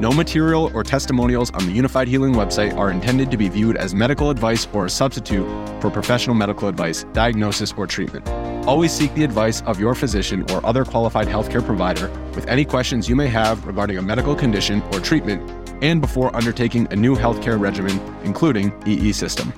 No 0.00 0.12
material 0.12 0.70
or 0.74 0.84
testimonials 0.84 1.50
on 1.50 1.66
the 1.66 1.76
Unifyd 1.76 2.06
Healing 2.06 2.32
website 2.32 2.76
are 2.76 2.92
intended 2.92 3.32
to 3.32 3.36
be 3.36 3.48
viewed 3.48 3.76
as 3.76 3.96
medical 3.96 4.30
advice 4.30 4.68
or 4.72 4.86
a 4.86 4.90
substitute 4.90 5.44
for 5.80 5.90
professional 5.90 6.36
medical 6.36 6.68
advice, 6.68 7.02
diagnosis, 7.12 7.74
or 7.76 7.84
treatment. 7.84 8.28
Always 8.64 8.92
seek 8.92 9.12
the 9.14 9.24
advice 9.24 9.60
of 9.62 9.80
your 9.80 9.96
physician 9.96 10.48
or 10.52 10.64
other 10.64 10.84
qualified 10.84 11.26
healthcare 11.26 11.64
provider 11.66 12.08
with 12.36 12.46
any 12.46 12.64
questions 12.64 13.08
you 13.08 13.16
may 13.16 13.26
have 13.26 13.66
regarding 13.66 13.98
a 13.98 14.02
medical 14.02 14.36
condition 14.36 14.82
or 14.92 15.00
treatment 15.00 15.42
and 15.82 16.00
before 16.00 16.34
undertaking 16.36 16.86
a 16.92 16.96
new 16.96 17.16
healthcare 17.16 17.58
regimen, 17.58 18.00
including 18.22 18.72
EE 18.86 19.10
system. 19.10 19.52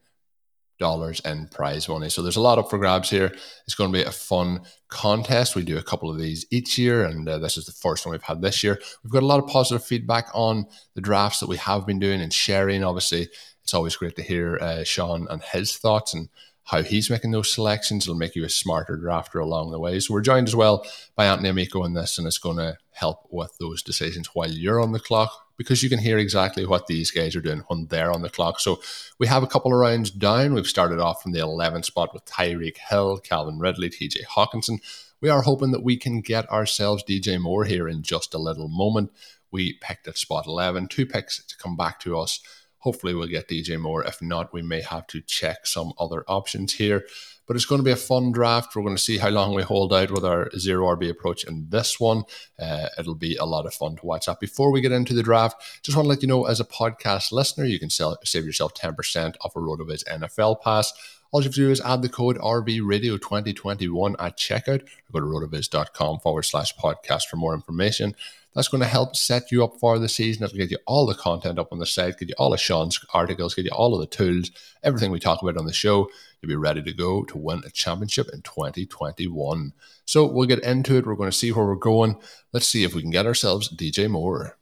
dollars 0.84 1.20
in 1.20 1.48
prize 1.48 1.88
money. 1.88 2.10
So 2.10 2.20
there's 2.20 2.36
a 2.42 2.46
lot 2.48 2.58
up 2.58 2.68
for 2.68 2.78
grabs 2.78 3.08
here. 3.08 3.32
It's 3.64 3.74
going 3.74 3.90
to 3.90 3.98
be 3.98 4.04
a 4.04 4.10
fun 4.10 4.60
contest. 4.88 5.56
We 5.56 5.62
do 5.62 5.78
a 5.78 5.82
couple 5.90 6.10
of 6.10 6.18
these 6.18 6.44
each 6.50 6.76
year, 6.76 7.04
and 7.06 7.26
uh, 7.26 7.38
this 7.38 7.56
is 7.56 7.64
the 7.64 7.72
first 7.72 8.04
one 8.04 8.12
we've 8.12 8.30
had 8.30 8.42
this 8.42 8.62
year. 8.62 8.78
We've 9.02 9.10
got 9.16 9.22
a 9.22 9.32
lot 9.32 9.42
of 9.42 9.48
positive 9.48 9.82
feedback 9.82 10.26
on 10.34 10.66
the 10.94 11.00
drafts 11.00 11.40
that 11.40 11.48
we 11.48 11.56
have 11.56 11.86
been 11.86 11.98
doing 11.98 12.20
and 12.20 12.32
sharing. 12.32 12.84
Obviously, 12.84 13.28
it's 13.62 13.72
always 13.72 13.96
great 13.96 14.14
to 14.16 14.22
hear 14.22 14.58
uh, 14.60 14.84
Shawn 14.84 15.26
and 15.30 15.42
his 15.42 15.74
thoughts 15.74 16.12
and 16.12 16.28
how 16.64 16.82
he's 16.82 17.08
making 17.08 17.30
those 17.30 17.50
selections. 17.50 18.04
It'll 18.04 18.14
make 18.14 18.36
you 18.36 18.44
a 18.44 18.50
smarter 18.50 18.98
drafter 18.98 19.40
along 19.40 19.70
the 19.70 19.80
way. 19.80 19.98
So 20.00 20.12
we're 20.12 20.20
joined 20.20 20.48
as 20.48 20.56
well 20.56 20.84
by 21.16 21.24
Anthony 21.24 21.48
Amico 21.48 21.82
in 21.84 21.94
this, 21.94 22.18
and 22.18 22.26
it's 22.26 22.38
going 22.38 22.58
to 22.58 22.76
help 22.92 23.26
with 23.30 23.56
those 23.58 23.82
decisions 23.82 24.28
while 24.34 24.50
you're 24.50 24.82
on 24.82 24.92
the 24.92 25.00
clock 25.00 25.43
because 25.56 25.82
you 25.82 25.88
can 25.88 25.98
hear 25.98 26.18
exactly 26.18 26.66
what 26.66 26.86
these 26.86 27.10
guys 27.10 27.36
are 27.36 27.40
doing 27.40 27.62
when 27.68 27.86
they're 27.86 28.12
on 28.12 28.22
the 28.22 28.30
clock. 28.30 28.60
So 28.60 28.80
we 29.18 29.26
have 29.26 29.42
a 29.42 29.46
couple 29.46 29.72
of 29.72 29.78
rounds 29.78 30.10
down. 30.10 30.54
We've 30.54 30.66
started 30.66 31.00
off 31.00 31.22
from 31.22 31.32
the 31.32 31.40
11th 31.40 31.84
spot 31.84 32.12
with 32.12 32.24
Tyreek 32.24 32.78
Hill, 32.78 33.18
Calvin 33.18 33.58
Ridley, 33.58 33.90
TJ 33.90 34.24
Hockenson. 34.36 34.78
We 35.20 35.28
are 35.28 35.42
hoping 35.42 35.70
that 35.70 35.84
we 35.84 35.96
can 35.96 36.20
get 36.20 36.50
ourselves 36.50 37.04
DJ 37.04 37.40
Moore 37.40 37.64
here 37.64 37.88
in 37.88 38.02
just 38.02 38.34
a 38.34 38.38
little 38.38 38.68
moment. 38.68 39.10
We 39.50 39.78
picked 39.80 40.08
at 40.08 40.18
spot 40.18 40.46
11, 40.46 40.88
two 40.88 41.06
picks 41.06 41.44
to 41.44 41.56
come 41.56 41.76
back 41.76 42.00
to 42.00 42.18
us. 42.18 42.40
Hopefully, 42.78 43.14
we'll 43.14 43.28
get 43.28 43.48
DJ 43.48 43.80
Moore. 43.80 44.04
If 44.04 44.20
not, 44.20 44.52
we 44.52 44.60
may 44.60 44.82
have 44.82 45.06
to 45.06 45.22
check 45.22 45.66
some 45.66 45.94
other 45.98 46.24
options 46.28 46.74
here. 46.74 47.06
But 47.46 47.56
it's 47.56 47.64
going 47.64 47.80
to 47.80 47.84
be 47.84 47.90
a 47.90 47.96
fun 47.96 48.32
draft. 48.32 48.74
We're 48.74 48.82
going 48.82 48.96
to 48.96 49.02
see 49.02 49.18
how 49.18 49.28
long 49.28 49.54
we 49.54 49.62
hold 49.62 49.92
out 49.92 50.10
with 50.10 50.24
our 50.24 50.50
zero 50.58 50.96
RB 50.96 51.10
approach 51.10 51.44
in 51.44 51.66
this 51.68 52.00
one. 52.00 52.24
Uh, 52.58 52.88
it'll 52.98 53.14
be 53.14 53.36
a 53.36 53.44
lot 53.44 53.66
of 53.66 53.74
fun 53.74 53.96
to 53.96 54.06
watch 54.06 54.26
that. 54.26 54.40
Before 54.40 54.70
we 54.70 54.80
get 54.80 54.92
into 54.92 55.14
the 55.14 55.22
draft, 55.22 55.62
just 55.82 55.96
want 55.96 56.06
to 56.06 56.10
let 56.10 56.22
you 56.22 56.28
know 56.28 56.46
as 56.46 56.60
a 56.60 56.64
podcast 56.64 57.32
listener, 57.32 57.64
you 57.64 57.78
can 57.78 57.90
sell, 57.90 58.16
save 58.24 58.44
yourself 58.44 58.74
10% 58.74 59.34
off 59.42 59.56
a 59.56 59.58
RotoViz 59.58 60.04
NFL 60.04 60.62
pass. 60.62 60.92
All 61.34 61.40
you 61.40 61.46
have 61.46 61.54
to 61.54 61.60
do 61.62 61.70
is 61.72 61.80
add 61.80 62.00
the 62.00 62.08
code 62.08 62.38
RVRadio2021 62.38 64.14
at 64.20 64.38
checkout 64.38 64.82
or 64.82 64.86
go 65.12 65.18
to 65.20 65.26
rotoviz.com 65.26 66.20
forward 66.20 66.44
slash 66.44 66.72
podcast 66.76 67.24
for 67.24 67.36
more 67.36 67.54
information. 67.54 68.14
That's 68.54 68.68
going 68.68 68.82
to 68.82 68.86
help 68.86 69.16
set 69.16 69.50
you 69.50 69.64
up 69.64 69.80
for 69.80 69.98
the 69.98 70.08
season. 70.08 70.44
It'll 70.44 70.56
get 70.56 70.70
you 70.70 70.78
all 70.86 71.06
the 71.06 71.14
content 71.14 71.58
up 71.58 71.72
on 71.72 71.80
the 71.80 71.86
site, 71.86 72.18
get 72.18 72.28
you 72.28 72.36
all 72.38 72.54
of 72.54 72.60
Shawn's 72.60 73.04
articles, 73.12 73.56
get 73.56 73.64
you 73.64 73.72
all 73.72 73.94
of 73.94 74.00
the 74.00 74.06
tools, 74.06 74.52
everything 74.84 75.10
we 75.10 75.18
talk 75.18 75.42
about 75.42 75.56
on 75.56 75.66
the 75.66 75.72
show. 75.72 76.08
You'll 76.44 76.48
be 76.50 76.56
ready 76.56 76.82
to 76.82 76.92
go 76.92 77.24
to 77.24 77.38
win 77.38 77.62
a 77.64 77.70
championship 77.70 78.28
in 78.30 78.42
2021. 78.42 79.72
So 80.04 80.26
we'll 80.26 80.46
get 80.46 80.62
into 80.62 80.98
it. 80.98 81.06
We're 81.06 81.14
going 81.14 81.30
to 81.30 81.36
see 81.36 81.50
where 81.52 81.64
we're 81.64 81.74
going. 81.76 82.18
Let's 82.52 82.68
see 82.68 82.84
if 82.84 82.94
we 82.94 83.00
can 83.00 83.10
get 83.10 83.24
ourselves 83.24 83.74
DJ 83.74 84.10
Moore. 84.10 84.58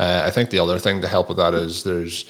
Uh, 0.00 0.22
I 0.24 0.30
think 0.30 0.50
the 0.50 0.58
other 0.58 0.80
thing 0.80 1.00
to 1.00 1.06
help 1.06 1.28
with 1.28 1.36
that 1.36 1.54
is 1.54 1.84
there's 1.84 2.24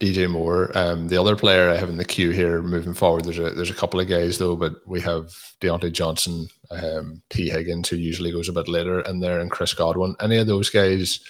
DJ 0.00 0.28
Moore. 0.28 0.76
Um, 0.76 1.06
the 1.06 1.16
other 1.16 1.36
player 1.36 1.70
I 1.70 1.76
have 1.76 1.88
in 1.88 1.96
the 1.96 2.04
queue 2.04 2.30
here 2.30 2.60
moving 2.60 2.92
forward, 2.92 3.24
there's 3.24 3.38
a 3.38 3.50
there's 3.50 3.70
a 3.70 3.74
couple 3.74 4.00
of 4.00 4.08
guys 4.08 4.38
though, 4.38 4.56
but 4.56 4.74
we 4.84 5.00
have 5.02 5.32
Diontae 5.60 5.92
Johnson, 5.92 6.48
um, 6.72 7.22
Tee 7.30 7.50
Higgins, 7.50 7.88
who 7.88 7.96
usually 7.96 8.32
goes 8.32 8.48
a 8.48 8.52
bit 8.52 8.66
later 8.66 8.98
in 9.02 9.20
there, 9.20 9.38
and 9.38 9.50
Chris 9.50 9.74
Godwin. 9.74 10.16
Any 10.20 10.38
of 10.38 10.48
those 10.48 10.70
guys, 10.70 11.20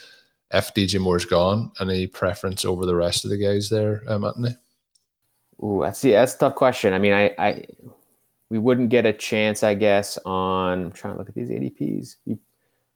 if 0.54 0.72
DJ 0.72 0.98
Moore's 1.00 1.26
gone, 1.26 1.70
any 1.80 2.06
preference 2.06 2.64
over 2.64 2.86
the 2.86 2.96
rest 2.96 3.26
of 3.26 3.30
the 3.30 3.36
guys 3.36 3.68
there, 3.68 4.02
um, 4.08 4.24
Anthony? 4.24 4.56
Ooh, 5.62 5.80
that's 5.82 6.00
the 6.00 6.12
that's 6.12 6.34
a 6.34 6.38
tough 6.38 6.54
question. 6.54 6.92
I 6.92 6.98
mean, 6.98 7.12
I, 7.12 7.34
I 7.38 7.64
we 8.50 8.58
wouldn't 8.58 8.88
get 8.90 9.06
a 9.06 9.12
chance, 9.12 9.62
I 9.62 9.74
guess, 9.74 10.18
on 10.24 10.84
I'm 10.86 10.92
trying 10.92 11.14
to 11.14 11.18
look 11.18 11.28
at 11.28 11.34
these 11.34 11.48
ADPs. 11.50 12.16
We 12.26 12.36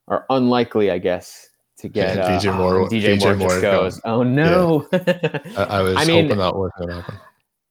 are 0.09 0.27
unlikely, 0.31 0.91
I 0.91 0.99
guess, 0.99 1.49
to 1.79 1.89
get 1.99 2.17
Yeah, 2.17 2.23
uh, 2.25 2.41
DJ 2.41 2.57
Moore- 2.57 2.81
oh, 2.83 2.87
DJ, 2.89 3.17
DJ 3.17 3.21
Moore, 3.21 3.37
Moore 3.37 3.61
goes. 3.61 4.01
Oh 4.05 4.23
no! 4.23 4.87
I, 4.93 5.65
I 5.69 5.83
was 5.83 5.97
I 5.97 6.05
mean- 6.05 6.29
hoping 6.29 6.39
that 6.39 6.87
to 6.87 6.95
happen. 6.95 7.19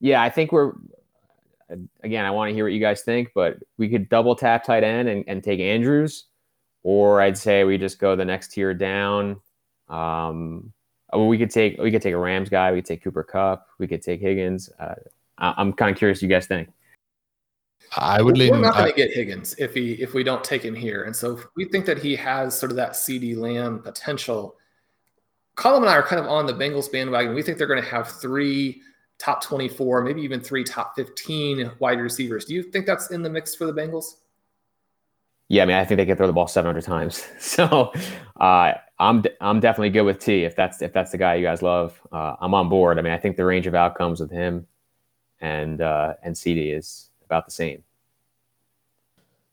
yeah, 0.00 0.22
I 0.22 0.30
think 0.30 0.52
we're 0.52 0.72
again. 2.02 2.24
I 2.24 2.30
want 2.30 2.48
to 2.50 2.54
hear 2.54 2.64
what 2.64 2.72
you 2.72 2.80
guys 2.80 3.02
think, 3.02 3.30
but 3.34 3.58
we 3.76 3.88
could 3.88 4.08
double 4.08 4.34
tap 4.34 4.64
tight 4.64 4.84
end 4.84 5.08
and, 5.08 5.24
and 5.28 5.44
take 5.44 5.60
Andrews, 5.60 6.24
or 6.82 7.20
I'd 7.20 7.36
say 7.38 7.64
we 7.64 7.76
just 7.78 7.98
go 7.98 8.16
the 8.16 8.24
next 8.24 8.52
tier 8.52 8.72
down. 8.74 9.40
Um, 9.88 10.72
I 11.12 11.16
mean, 11.16 11.28
we 11.28 11.38
could 11.38 11.50
take 11.50 11.78
we 11.78 11.90
could 11.90 12.02
take 12.02 12.14
a 12.14 12.18
Rams 12.18 12.48
guy. 12.48 12.70
We 12.72 12.78
could 12.78 12.86
take 12.86 13.02
Cooper 13.02 13.22
Kupp. 13.22 13.66
We 13.78 13.86
could 13.86 14.02
take 14.02 14.20
Higgins. 14.20 14.70
Uh, 14.78 14.94
I, 15.38 15.54
I'm 15.56 15.72
kind 15.72 15.90
of 15.90 15.96
curious. 15.96 16.22
You 16.22 16.28
guys 16.28 16.46
think? 16.46 16.68
I 17.96 18.20
would. 18.20 18.36
We're 18.36 18.58
not 18.58 18.74
going 18.74 18.90
to 18.90 18.96
get 18.96 19.12
Higgins 19.12 19.54
if 19.58 19.72
he 19.72 19.92
if 19.94 20.12
we 20.12 20.22
don't 20.22 20.44
take 20.44 20.62
him 20.62 20.74
here, 20.74 21.04
and 21.04 21.16
so 21.16 21.40
we 21.56 21.64
think 21.64 21.86
that 21.86 21.98
he 21.98 22.14
has 22.16 22.58
sort 22.58 22.70
of 22.70 22.76
that 22.76 22.92
CeeDee 22.92 23.36
Lamb 23.36 23.80
potential. 23.80 24.56
Colm 25.56 25.78
and 25.78 25.88
I 25.88 25.94
are 25.94 26.02
kind 26.02 26.20
of 26.20 26.28
on 26.28 26.46
the 26.46 26.52
Bengals 26.52 26.92
bandwagon. 26.92 27.34
We 27.34 27.42
think 27.42 27.58
they're 27.58 27.66
going 27.66 27.82
to 27.82 27.88
have 27.88 28.08
three 28.08 28.82
top 29.18 29.42
twenty 29.42 29.68
four, 29.68 30.02
maybe 30.02 30.20
even 30.20 30.40
three 30.40 30.64
top 30.64 30.94
fifteen 30.94 31.70
wide 31.78 32.00
receivers. 32.00 32.44
Do 32.44 32.54
you 32.54 32.62
think 32.62 32.84
that's 32.84 33.10
in 33.10 33.22
the 33.22 33.30
mix 33.30 33.54
for 33.54 33.64
the 33.66 33.72
Bengals? 33.72 34.16
Yeah, 35.48 35.62
I 35.62 35.66
mean, 35.66 35.76
I 35.76 35.84
think 35.84 35.96
they 35.96 36.06
can 36.06 36.16
throw 36.16 36.26
the 36.26 36.32
ball 36.32 36.46
700 36.46 36.82
times. 36.84 37.26
So 37.38 37.92
uh, 38.38 38.74
I'm 38.98 39.24
I'm 39.40 39.60
definitely 39.60 39.90
good 39.90 40.02
with 40.02 40.18
T 40.18 40.44
if 40.44 40.54
that's 40.54 40.82
if 40.82 40.92
that's 40.92 41.12
the 41.12 41.18
guy 41.18 41.36
you 41.36 41.44
guys 41.44 41.62
love. 41.62 42.00
Uh, 42.12 42.36
I'm 42.40 42.54
on 42.54 42.68
board. 42.68 42.98
I 42.98 43.02
mean, 43.02 43.12
I 43.12 43.18
think 43.18 43.36
the 43.36 43.44
range 43.44 43.66
of 43.66 43.74
outcomes 43.74 44.20
with 44.20 44.30
him 44.30 44.66
and 45.40 45.80
uh, 45.80 46.14
and 46.22 46.34
CeeDee 46.34 46.76
is 46.76 47.10
about 47.24 47.46
the 47.46 47.52
same. 47.52 47.82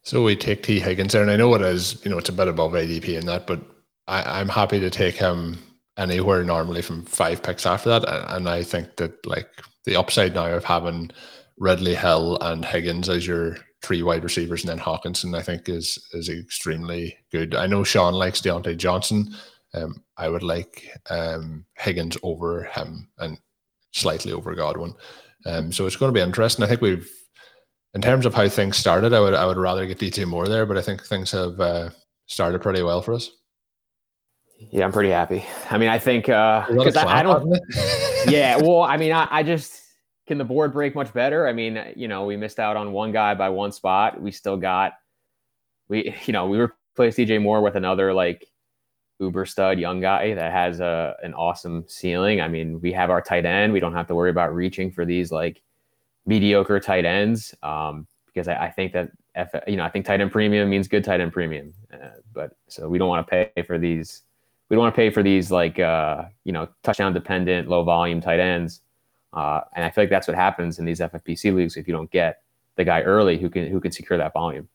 So 0.03 0.23
we 0.23 0.35
take 0.35 0.63
T 0.63 0.79
Higgins 0.79 1.13
there, 1.13 1.21
and 1.21 1.31
I 1.31 1.35
know 1.35 1.53
it 1.55 1.61
is, 1.61 2.03
you 2.05 2.11
know, 2.11 2.17
it's 2.17 2.29
a 2.29 2.33
bit 2.33 2.47
above 2.47 2.73
ADP 2.73 3.17
in 3.17 3.25
that, 3.25 3.47
but 3.47 3.59
I, 4.07 4.39
I'm 4.39 4.49
happy 4.49 4.79
to 4.79 4.89
take 4.89 5.15
him 5.15 5.57
anywhere 5.97 6.43
normally 6.43 6.81
from 6.81 7.05
five 7.05 7.41
picks 7.41 7.65
after 7.65 7.89
that. 7.89 8.03
And 8.35 8.47
I 8.47 8.63
think 8.63 8.97
that 8.97 9.25
like 9.25 9.49
the 9.85 9.95
upside 9.95 10.35
now 10.35 10.47
of 10.47 10.63
having 10.63 11.11
Ridley 11.57 11.95
Hill 11.95 12.37
and 12.41 12.63
Higgins 12.65 13.09
as 13.09 13.25
your 13.25 13.57
three 13.85 14.01
wide 14.01 14.23
receivers 14.23 14.63
and 14.63 14.69
then 14.69 14.79
Hockenson, 14.83 15.37
I 15.37 15.43
think 15.43 15.69
is 15.69 15.99
is 16.13 16.29
extremely 16.29 17.17
good. 17.31 17.53
I 17.53 17.67
know 17.67 17.83
Shawn 17.83 18.13
likes 18.13 18.41
Diontae 18.41 18.77
Johnson. 18.77 19.35
Um, 19.73 20.03
I 20.17 20.29
would 20.29 20.43
like 20.43 20.89
um, 21.09 21.65
Higgins 21.75 22.17
over 22.23 22.63
him 22.63 23.09
and 23.19 23.37
slightly 23.91 24.31
over 24.31 24.55
Godwin. 24.55 24.93
Um, 25.45 25.71
so 25.71 25.85
it's 25.85 25.95
going 25.95 26.11
to 26.11 26.17
be 26.17 26.23
interesting. 26.23 26.63
I 26.63 26.67
think 26.67 26.81
we've, 26.81 27.09
in 27.93 28.01
terms 28.01 28.25
of 28.25 28.33
how 28.33 28.49
things 28.49 28.77
started, 28.77 29.13
I 29.13 29.19
would 29.19 29.33
I 29.35 29.45
would 29.45 29.57
rather 29.57 29.85
get 29.85 29.99
DJ 29.99 30.25
Moore 30.25 30.47
there, 30.47 30.65
but 30.65 30.77
I 30.77 30.81
think 30.81 31.03
things 31.03 31.31
have 31.31 31.59
uh, 31.59 31.89
started 32.25 32.61
pretty 32.61 32.81
well 32.81 33.01
for 33.01 33.13
us. 33.13 33.29
Yeah, 34.71 34.85
I'm 34.85 34.91
pretty 34.91 35.11
happy. 35.11 35.45
I 35.69 35.77
mean, 35.77 35.89
I 35.89 35.99
think 35.99 36.25
because 36.25 36.95
uh, 36.95 37.05
I, 37.05 37.19
I, 37.19 37.23
don't. 37.23 37.59
yeah, 38.27 38.57
well, 38.57 38.81
I 38.81 38.97
mean, 38.97 39.11
I, 39.11 39.27
I 39.29 39.43
just 39.43 39.81
can 40.27 40.37
the 40.37 40.43
board 40.43 40.73
break 40.73 40.95
much 40.95 41.13
better. 41.13 41.47
I 41.47 41.53
mean, 41.53 41.93
you 41.95 42.07
know, 42.07 42.25
we 42.25 42.35
missed 42.35 42.59
out 42.59 42.77
on 42.77 42.91
one 42.91 43.11
guy 43.11 43.35
by 43.35 43.49
one 43.49 43.71
spot. 43.71 44.19
We 44.19 44.31
still 44.31 44.57
got 44.57 44.93
we, 45.87 46.15
you 46.25 46.33
know, 46.33 46.47
we 46.47 46.57
replaced 46.59 47.17
DJ 47.17 47.41
Moore 47.41 47.61
with 47.61 47.75
another 47.75 48.13
like 48.13 48.47
uber 49.19 49.45
stud 49.45 49.79
young 49.79 50.01
guy 50.01 50.33
that 50.33 50.51
has 50.51 50.79
a 50.79 51.15
an 51.23 51.33
awesome 51.33 51.85
ceiling. 51.87 52.41
I 52.41 52.47
mean, 52.47 52.81
we 52.81 52.91
have 52.93 53.09
our 53.09 53.21
tight 53.21 53.45
end. 53.45 53.73
We 53.73 53.79
don't 53.79 53.93
have 53.93 54.07
to 54.07 54.15
worry 54.15 54.29
about 54.29 54.53
reaching 54.53 54.91
for 54.91 55.05
these 55.05 55.31
like 55.31 55.61
mediocre 56.25 56.79
tight 56.79 57.05
ends 57.05 57.53
um, 57.61 58.07
because 58.25 58.47
I, 58.47 58.55
I 58.65 58.71
think 58.71 58.93
that 58.93 59.11
F, 59.35 59.53
you 59.67 59.75
know 59.75 59.83
I 59.83 59.89
think 59.89 60.05
tight 60.05 60.21
end 60.21 60.31
premium 60.31 60.69
means 60.69 60.87
good 60.87 61.03
tight 61.03 61.21
end 61.21 61.33
premium. 61.33 61.73
Uh, 61.93 62.09
but 62.33 62.55
so 62.67 62.89
we 62.89 62.97
don't 62.97 63.09
want 63.09 63.25
to 63.25 63.29
pay 63.29 63.61
for 63.63 63.77
these 63.77 64.23
we 64.69 64.75
don't 64.75 64.81
want 64.81 64.95
to 64.95 64.97
pay 64.97 65.11
for 65.11 65.21
these 65.21 65.51
like 65.51 65.79
uh, 65.79 66.23
you 66.43 66.51
know 66.51 66.67
touchdown 66.83 67.13
dependent 67.13 67.67
low 67.67 67.83
volume 67.83 68.21
tight 68.21 68.39
ends 68.39 68.81
uh, 69.35 69.61
and 69.75 69.85
i 69.85 69.89
feel 69.89 70.03
like 70.03 70.09
that's 70.09 70.27
what 70.27 70.35
happens 70.35 70.79
in 70.79 70.85
these 70.85 70.99
ffpc 70.99 71.53
leagues 71.53 71.77
if 71.77 71.87
you 71.87 71.93
don't 71.93 72.11
get 72.11 72.41
the 72.75 72.83
guy 72.83 73.01
early 73.01 73.37
who 73.37 73.49
can 73.49 73.67
who 73.67 73.79
can 73.79 73.91
secure 73.91 74.17
that 74.17 74.33
volume 74.33 74.67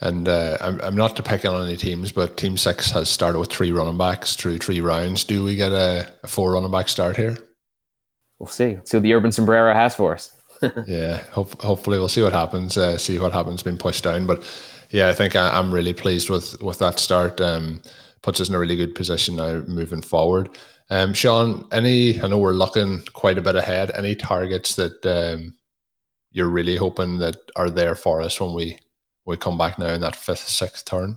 and 0.00 0.28
uh, 0.28 0.58
I'm, 0.60 0.80
I'm 0.80 0.96
not 0.96 1.14
to 1.16 1.22
pick 1.22 1.44
on 1.44 1.64
any 1.64 1.76
teams, 1.76 2.10
but 2.10 2.36
Team 2.36 2.56
Six 2.56 2.90
has 2.90 3.08
started 3.08 3.38
with 3.38 3.50
three 3.50 3.70
running 3.70 3.96
backs 3.96 4.34
through 4.34 4.58
three 4.58 4.80
rounds. 4.80 5.22
Do 5.22 5.44
we 5.44 5.54
get 5.54 5.70
a, 5.70 6.12
a 6.24 6.26
four 6.26 6.52
running 6.52 6.72
back 6.72 6.88
start 6.88 7.16
here? 7.16 7.38
We'll 8.40 8.48
see. 8.48 8.78
See 8.84 8.96
what 8.96 9.04
the 9.04 9.14
Urban 9.14 9.30
Sombrero 9.30 9.72
has 9.72 9.94
for 9.94 10.14
us. 10.14 10.32
yeah, 10.86 11.18
hope, 11.30 11.60
hopefully 11.62 11.98
we'll 11.98 12.08
see 12.08 12.22
what 12.22 12.32
happens. 12.32 12.76
Uh, 12.76 12.98
see 12.98 13.20
what 13.20 13.32
happens 13.32 13.62
being 13.62 13.78
pushed 13.78 14.02
down, 14.02 14.26
but 14.26 14.44
yeah, 14.90 15.08
I 15.08 15.14
think 15.14 15.36
I, 15.36 15.56
am 15.56 15.72
really 15.72 15.94
pleased 15.94 16.28
with 16.28 16.60
with 16.60 16.80
that 16.80 16.98
start. 16.98 17.40
Um, 17.40 17.80
puts 18.22 18.40
us 18.40 18.48
in 18.48 18.54
a 18.54 18.58
really 18.58 18.76
good 18.76 18.94
position 18.94 19.36
now 19.36 19.62
moving 19.66 20.02
forward. 20.02 20.58
Um, 20.92 21.14
Shawn, 21.14 21.66
any? 21.72 22.20
I 22.20 22.28
know 22.28 22.36
we're 22.36 22.52
looking 22.52 23.02
quite 23.14 23.38
a 23.38 23.40
bit 23.40 23.56
ahead. 23.56 23.92
Any 23.94 24.14
targets 24.14 24.74
that 24.74 25.06
um, 25.06 25.54
you're 26.32 26.50
really 26.50 26.76
hoping 26.76 27.16
that 27.16 27.38
are 27.56 27.70
there 27.70 27.94
for 27.94 28.20
us 28.20 28.38
when 28.38 28.52
we 28.52 28.78
we 29.24 29.38
come 29.38 29.56
back 29.56 29.78
now 29.78 29.86
in 29.86 30.02
that 30.02 30.14
fifth, 30.14 30.46
sixth 30.46 30.84
turn? 30.84 31.16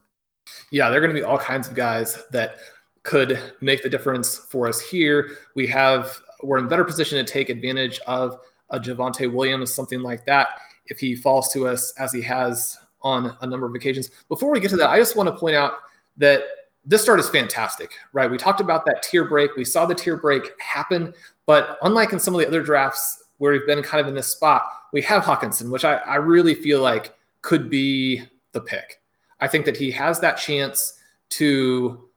Yeah, 0.72 0.89
there 0.89 1.00
are 1.00 1.01
going 1.01 1.13
to 1.13 1.19
be 1.19 1.25
all 1.25 1.38
kinds 1.38 1.68
of 1.68 1.75
guys 1.75 2.24
that 2.31 2.56
could 3.04 3.38
make 3.60 3.83
the 3.83 3.89
difference 3.89 4.38
for 4.38 4.69
us 4.69 4.80
here. 4.80 5.31
We 5.56 5.68
have 5.68 6.21
we're 6.42 6.60
in 6.60 6.69
better 6.69 6.86
position 6.86 7.18
to 7.18 7.30
take 7.30 7.50
advantage 7.50 8.00
of 8.07 8.39
a 8.69 8.80
Javonte 8.80 9.30
Williams, 9.30 9.74
something 9.74 10.00
like 10.00 10.25
that, 10.25 10.48
if 10.86 11.00
he 11.00 11.18
falls 11.18 11.51
to 11.51 11.68
us 11.68 11.94
as 12.00 12.13
he 12.13 12.21
has 12.21 12.78
on 13.01 13.36
a 13.42 13.45
number 13.45 13.66
of 13.66 13.75
occasions. 13.75 14.10
Before 14.30 14.51
we 14.51 14.62
get 14.62 14.69
to 14.69 14.78
that, 14.78 14.89
I 14.89 15.00
just 15.00 15.18
want 15.18 15.28
to 15.28 15.36
point 15.36 15.57
out 15.57 15.74
that 16.16 16.44
this 16.85 17.01
start 17.01 17.19
is 17.19 17.29
fantastic, 17.29 17.91
right? 18.13 18.29
We 18.29 18.37
talked 18.37 18.61
about 18.61 18.85
that 18.85 19.01
tier 19.03 19.25
break. 19.25 19.55
We 19.55 19.65
saw 19.65 19.85
the 19.85 19.95
tier 19.95 20.17
break 20.17 20.59
happen, 20.59 21.13
but 21.45 21.77
unlike 21.81 22.13
in 22.13 22.19
some 22.19 22.35
of 22.35 22.39
the 22.39 22.47
other 22.47 22.61
drafts 22.61 23.23
where 23.37 23.53
we've 23.53 23.65
been 23.65 23.81
kind 23.81 24.01
of 24.01 24.07
in 24.07 24.13
this 24.13 24.27
spot, 24.27 24.67
we 24.93 25.01
have 25.01 25.23
Hockenson, 25.23 25.69
which 25.71 25.83
I, 25.83 25.95
I 25.95 26.15
really 26.15 26.53
feel 26.53 26.81
like 26.81 27.15
could 27.41 27.69
be 27.69 28.23
the 28.51 28.61
pick. 28.61 29.01
I 29.39 29.47
think 29.47 29.65
that 29.65 29.75
he 29.75 29.91
has 29.91 30.19
that 30.21 30.37
chance 30.37 30.99
to 31.29 32.07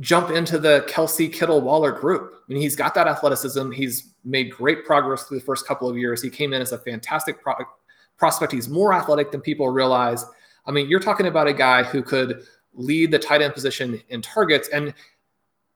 jump 0.00 0.30
into 0.30 0.58
the 0.58 0.84
Kelce 0.88 1.32
Kittle 1.32 1.60
Waller 1.60 1.92
group. 1.92 2.34
I 2.36 2.52
mean, 2.52 2.62
he's 2.62 2.76
got 2.76 2.94
that 2.94 3.06
athleticism. 3.06 3.70
He's 3.70 4.14
made 4.24 4.50
great 4.50 4.84
progress 4.84 5.24
through 5.24 5.40
the 5.40 5.44
first 5.44 5.66
couple 5.66 5.88
of 5.88 5.96
years. 5.96 6.22
He 6.22 6.30
came 6.30 6.52
in 6.52 6.62
as 6.62 6.72
a 6.72 6.78
fantastic 6.78 7.40
pro- 7.42 7.54
prospect. 8.16 8.52
He's 8.52 8.68
more 8.68 8.92
athletic 8.92 9.30
than 9.30 9.40
people 9.40 9.68
realize. 9.68 10.24
I 10.66 10.70
mean, 10.70 10.88
you're 10.88 11.00
talking 11.00 11.26
about 11.26 11.48
a 11.48 11.52
guy 11.52 11.82
who 11.82 12.02
could 12.02 12.44
lead 12.78 13.10
the 13.10 13.18
tight 13.18 13.42
end 13.42 13.52
position 13.52 14.00
in 14.08 14.22
targets. 14.22 14.68
And 14.68 14.94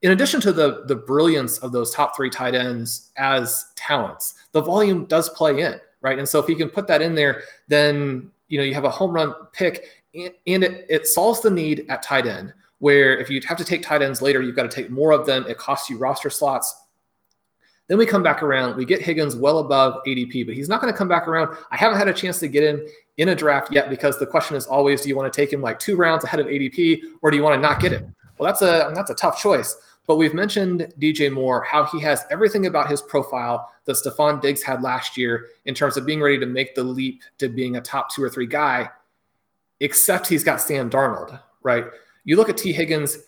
in 0.00 0.12
addition 0.12 0.40
to 0.40 0.52
the, 0.52 0.84
the 0.87 0.96
brilliance 0.96 1.58
of 1.58 1.72
those 1.72 1.93
top 1.93 2.16
three 2.16 2.31
tight 2.31 2.54
ends 2.54 3.10
as 3.16 3.66
talents, 3.76 4.34
the 4.52 4.60
volume 4.60 5.04
does 5.04 5.28
play 5.31 5.60
in, 5.60 5.81
right? 6.00 6.19
And 6.19 6.28
so 6.28 6.38
if 6.38 6.46
he 6.46 6.54
can 6.54 6.69
put 6.69 6.87
that 6.87 7.02
in 7.02 7.14
there, 7.14 7.43
then 7.69 8.31
you 8.49 8.58
know 8.58 8.64
you 8.64 8.75
have 8.75 8.84
a 8.84 8.90
home 8.90 9.12
run 9.12 9.34
pick, 9.52 10.02
and, 10.14 10.32
and 10.46 10.64
it, 10.64 10.87
it 10.88 11.06
solves 11.06 11.40
the 11.40 11.50
need 11.50 11.87
at 11.88 12.02
tight 12.02 12.26
end. 12.26 12.52
Where 12.78 13.16
if 13.16 13.31
you 13.31 13.40
have 13.46 13.58
to 13.58 13.64
take 13.64 13.82
tight 13.82 14.02
ends 14.02 14.20
later, 14.20 14.43
you've 14.43 14.56
got 14.56 14.69
to 14.69 14.69
take 14.69 14.90
more 14.90 15.12
of 15.12 15.25
them. 15.25 15.46
It 15.49 15.56
costs 15.56 15.88
you 15.88 15.99
roster 15.99 16.31
slots. 16.31 16.75
Then 17.92 17.98
we 17.98 18.06
come 18.06 18.22
back 18.22 18.42
around. 18.42 18.74
We 18.74 18.86
get 18.86 19.02
Higgins 19.02 19.36
well 19.36 19.58
above 19.58 20.02
ADP, 20.06 20.46
but 20.46 20.54
he's 20.54 20.66
not 20.66 20.80
going 20.80 20.90
to 20.90 20.96
come 20.96 21.08
back 21.08 21.28
around. 21.28 21.54
I 21.70 21.76
haven't 21.76 21.98
had 21.98 22.08
a 22.08 22.14
chance 22.14 22.38
to 22.38 22.48
get 22.48 22.62
him 22.62 22.80
in 23.18 23.28
a 23.28 23.34
draft 23.34 23.70
yet 23.70 23.90
because 23.90 24.18
the 24.18 24.24
question 24.24 24.56
is 24.56 24.64
always 24.64 25.02
do 25.02 25.10
you 25.10 25.14
want 25.14 25.30
to 25.30 25.36
take 25.36 25.52
him 25.52 25.60
like 25.60 25.78
two 25.78 25.94
rounds 25.94 26.24
ahead 26.24 26.40
of 26.40 26.46
ADP 26.46 27.02
or 27.20 27.30
do 27.30 27.36
you 27.36 27.42
want 27.42 27.54
to 27.54 27.60
not 27.60 27.80
get 27.80 27.92
him? 27.92 28.14
Well, 28.38 28.46
that's 28.46 28.62
a 28.62 28.90
that's 28.94 29.10
a 29.10 29.14
tough 29.14 29.38
choice. 29.38 29.76
But 30.06 30.16
we've 30.16 30.32
mentioned 30.32 30.90
DJ 30.98 31.30
Moore, 31.30 31.64
how 31.64 31.84
he 31.84 32.00
has 32.00 32.24
everything 32.30 32.64
about 32.64 32.88
his 32.88 33.02
profile 33.02 33.70
that 33.84 33.96
Stefon 33.96 34.40
Diggs 34.40 34.62
had 34.62 34.82
last 34.82 35.18
year 35.18 35.48
in 35.66 35.74
terms 35.74 35.98
of 35.98 36.06
being 36.06 36.22
ready 36.22 36.38
to 36.38 36.46
make 36.46 36.74
the 36.74 36.82
leap 36.82 37.20
to 37.40 37.50
being 37.50 37.76
a 37.76 37.82
top 37.82 38.10
two 38.10 38.22
or 38.22 38.30
three 38.30 38.46
guy, 38.46 38.88
except 39.80 40.26
he's 40.28 40.42
got 40.42 40.62
Sam 40.62 40.88
Darnold, 40.88 41.38
right? 41.62 41.84
You 42.24 42.36
look 42.36 42.48
at 42.48 42.56
T. 42.56 42.72
Higgins, 42.72 43.18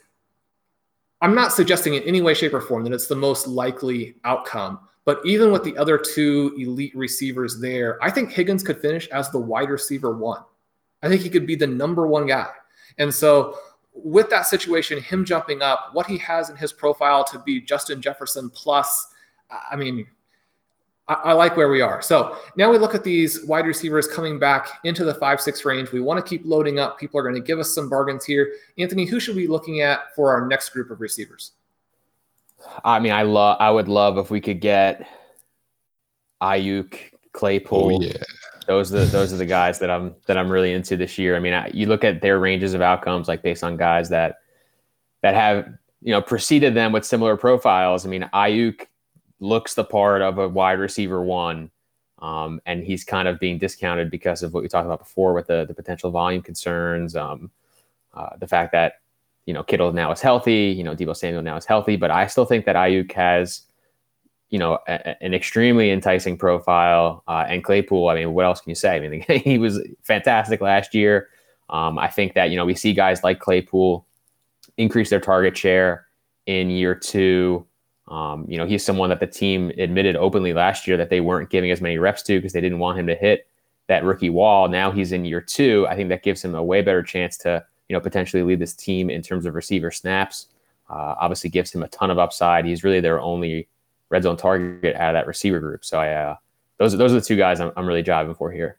I'm 1.25 1.35
not 1.35 1.55
suggesting 1.55 1.95
in 1.95 2.03
any 2.03 2.21
way, 2.21 2.35
shape, 2.35 2.53
or 2.53 2.61
form 2.61 2.85
that 2.85 2.93
it's 2.93 3.07
the 3.07 3.17
most 3.17 3.47
likely 3.47 4.17
outcome. 4.25 4.79
But 5.07 5.23
even 5.25 5.51
with 5.51 5.65
the 5.65 5.75
other 5.79 5.97
two 5.97 6.55
elite 6.59 6.95
receivers 6.95 7.59
there, 7.59 7.99
I 8.05 8.11
think 8.11 8.31
Higgins 8.31 8.63
could 8.63 8.79
finish 8.79 9.09
as 9.09 9.31
the 9.31 9.39
wide 9.39 9.71
receiver 9.71 10.15
one. 10.15 10.43
I 11.03 11.09
think 11.09 11.23
he 11.23 11.31
could 11.31 11.47
be 11.47 11.57
the 11.57 11.67
number 11.67 12.07
one 12.07 12.27
guy. 12.27 12.51
And 12.99 13.13
so, 13.13 13.57
with 13.95 14.29
that 14.29 14.47
situation, 14.47 15.01
him 15.01 15.25
jumping 15.25 15.63
up, 15.63 15.93
what 15.95 16.07
he 16.07 16.19
has 16.19 16.51
in 16.51 16.57
his 16.57 16.75
profile 16.75 17.25
to 17.25 17.39
be 17.39 17.59
Justin 17.59 18.03
Jefferson 18.03 18.51
plus, 18.51 19.07
I 19.71 19.77
mean, 19.77 20.07
I, 21.09 21.15
I, 21.15 21.33
like 21.33 21.57
where 21.57 21.69
we 21.69 21.81
are. 21.81 22.01
So 22.01 22.39
now 22.57 22.71
we 22.71 22.79
look 22.79 22.95
at 22.95 23.05
these 23.05 23.45
wide 23.45 23.67
receivers 23.67 24.07
coming 24.09 24.39
back 24.39 24.81
into 24.85 25.05
the 25.05 25.15
five, 25.15 25.41
six 25.41 25.65
range. 25.65 25.93
We 25.93 26.01
want 26.01 26.25
to 26.25 26.29
keep 26.29 26.47
loading 26.47 26.79
up. 26.79 26.99
People 26.99 27.21
are 27.21 27.23
going 27.23 27.35
to 27.35 27.41
give 27.41 27.59
us 27.59 27.75
some 27.75 27.91
bargains 27.91 28.25
here. 28.25 28.55
Anthony, 28.79 29.05
who 29.05 29.21
should 29.21 29.37
we 29.37 29.43
be 29.43 29.49
looking 29.49 29.83
at 29.83 30.15
for 30.15 30.33
our 30.33 30.47
next 30.47 30.71
group 30.71 30.91
of 30.91 31.01
receivers? 31.01 31.53
I 32.85 32.99
mean, 32.99 33.13
I 33.13 33.23
love. 33.23 33.59
I 33.61 33.71
would 33.71 33.89
love 33.89 34.17
if 34.17 34.31
we 34.31 34.41
could 34.41 34.61
get 34.61 35.07
Aiyuk, 36.43 36.97
Claypool. 37.33 37.97
Oh, 37.97 38.01
yeah. 38.01 38.23
Those 38.67 38.95
are 38.95 39.01
the, 39.01 39.05
those 39.05 39.33
are 39.33 39.37
the 39.37 39.45
guys 39.45 39.79
that 39.81 39.91
I'm 39.91 40.15
that 40.27 40.39
I'm 40.39 40.51
really 40.51 40.73
into 40.73 40.97
this 40.97 41.19
year. 41.19 41.37
I 41.37 41.39
mean, 41.39 41.53
I, 41.53 41.71
you 41.75 41.87
look 41.87 42.03
at 42.03 42.23
their 42.23 42.39
ranges 42.39 42.73
of 42.73 42.81
outcomes, 42.81 43.29
like 43.29 43.43
based 43.43 43.63
on 43.63 43.77
guys 43.77 44.09
that 44.09 44.37
that 45.21 45.35
have 45.35 45.69
you 46.01 46.13
know 46.13 46.23
preceded 46.23 46.75
them 46.75 46.93
with 46.93 47.05
similar 47.05 47.37
profiles. 47.37 48.07
I 48.07 48.09
mean, 48.09 48.29
Aiyuk 48.33 48.87
looks 49.45 49.75
the 49.75 49.85
part 49.85 50.23
of 50.23 50.39
a 50.39 50.49
wide 50.49 50.79
receiver 50.79 51.23
one, 51.23 51.71
um, 52.21 52.61
and 52.67 52.83
he's 52.83 53.05
kind 53.05 53.29
of 53.29 53.39
being 53.39 53.59
discounted 53.59 54.11
because 54.11 54.43
of 54.43 54.55
what 54.55 54.63
we 54.63 54.69
talked 54.69 54.87
about 54.87 55.01
before 55.01 55.35
with 55.35 55.47
the 55.47 55.65
the 55.67 55.75
potential 55.75 56.11
volume 56.11 56.43
concerns, 56.43 57.15
um, 57.17 57.51
uh, 58.15 58.37
the 58.39 58.47
fact 58.47 58.73
that 58.73 59.01
you 59.47 59.53
know, 59.53 59.63
Kittle 59.63 59.93
now 59.93 60.11
is 60.11 60.21
healthy. 60.21 60.75
You 60.77 60.85
know, 60.85 60.97
Deebo 60.97 61.17
Samuel 61.17 61.43
now 61.43 61.57
is 61.57 61.67
healthy, 61.67 61.97
but 61.97 62.11
I 62.11 62.27
still 62.27 62.45
think 62.45 62.65
that 62.65 62.77
Aiyuk 62.77 63.13
has, 63.13 63.63
you 64.51 64.59
know, 64.59 64.79
a, 64.89 65.23
an 65.23 65.35
extremely 65.35 65.91
enticing 65.91 66.39
profile. 66.39 67.23
Uh, 67.29 67.45
and 67.49 67.63
Claypool, 67.63 68.09
I 68.09 68.15
mean, 68.15 68.33
what 68.33 68.47
else 68.47 68.61
can 68.61 68.71
you 68.71 68.75
say? 68.75 68.97
I 68.97 69.01
mean, 69.01 69.25
he 69.45 69.59
was 69.59 69.81
fantastic 70.03 70.61
last 70.61 70.95
year. 70.95 71.29
Um, 71.71 71.99
I 71.99 72.09
think 72.09 72.35
that 72.35 72.51
you 72.51 72.57
know 72.57 72.67
we 72.67 72.75
see 72.75 72.93
guys 72.93 73.25
like 73.25 73.41
Claypool 73.41 74.07
increase 74.77 75.11
their 75.11 75.21
target 75.21 75.57
share 75.57 76.07
in 76.47 76.71
year 76.71 76.95
two. 76.95 77.67
Um, 78.09 78.45
you 78.49 78.59
know, 78.59 78.67
he's 78.67 78.85
someone 78.85 79.09
that 79.09 79.21
the 79.21 79.27
team 79.27 79.73
admitted 79.79 80.17
openly 80.17 80.53
last 80.53 80.87
year 80.87 80.97
that 80.97 81.11
they 81.11 81.21
weren't 81.21 81.51
giving 81.51 81.71
as 81.71 81.81
many 81.81 81.99
reps 81.99 82.23
to 82.25 82.39
because 82.39 82.53
they 82.53 82.61
didn't 82.61 82.79
want 82.79 82.99
him 82.99 83.07
to 83.07 83.15
hit 83.15 83.49
that 83.87 84.05
rookie 84.05 84.31
wall. 84.31 84.69
Now 84.69 84.91
he's 84.91 85.13
in 85.13 85.25
year 85.25 85.41
two. 85.41 85.87
I 85.89 85.97
think 85.97 86.09
that 86.11 86.23
gives 86.23 86.45
him 86.45 86.55
a 86.55 86.63
way 86.63 86.83
better 86.83 87.03
chance 87.03 87.37
to 87.39 87.65
you 87.89 87.95
know, 87.95 88.01
potentially 88.01 88.43
lead 88.43 88.59
this 88.59 88.75
team 88.75 89.11
in 89.11 89.23
terms 89.23 89.47
of 89.47 89.55
receiver 89.55 89.91
snaps. 89.91 90.49
Uh, 90.89 91.15
obviously, 91.21 91.51
gives 91.51 91.73
him 91.73 91.83
a 91.83 91.89
ton 91.89 92.11
of 92.11 92.19
upside. 92.19 92.65
He's 92.65 92.85
really 92.85 93.01
their 93.01 93.21
only 93.21 93.69
red 94.11 94.23
zone 94.23 94.37
target 94.37 94.95
out 94.97 95.15
of 95.15 95.15
that 95.15 95.27
receiver 95.27 95.61
group. 95.61 95.85
So 95.85 95.99
I, 95.99 96.13
uh, 96.13 96.37
those 96.79 96.95
are 96.95 96.97
those 96.97 97.13
are 97.13 97.17
the 97.17 97.21
two 97.21 97.37
guys 97.37 97.61
I'm, 97.61 97.73
I'm 97.77 97.87
really 97.87 98.03
driving 98.03 98.35
for 98.35 98.51
here. 98.51 98.79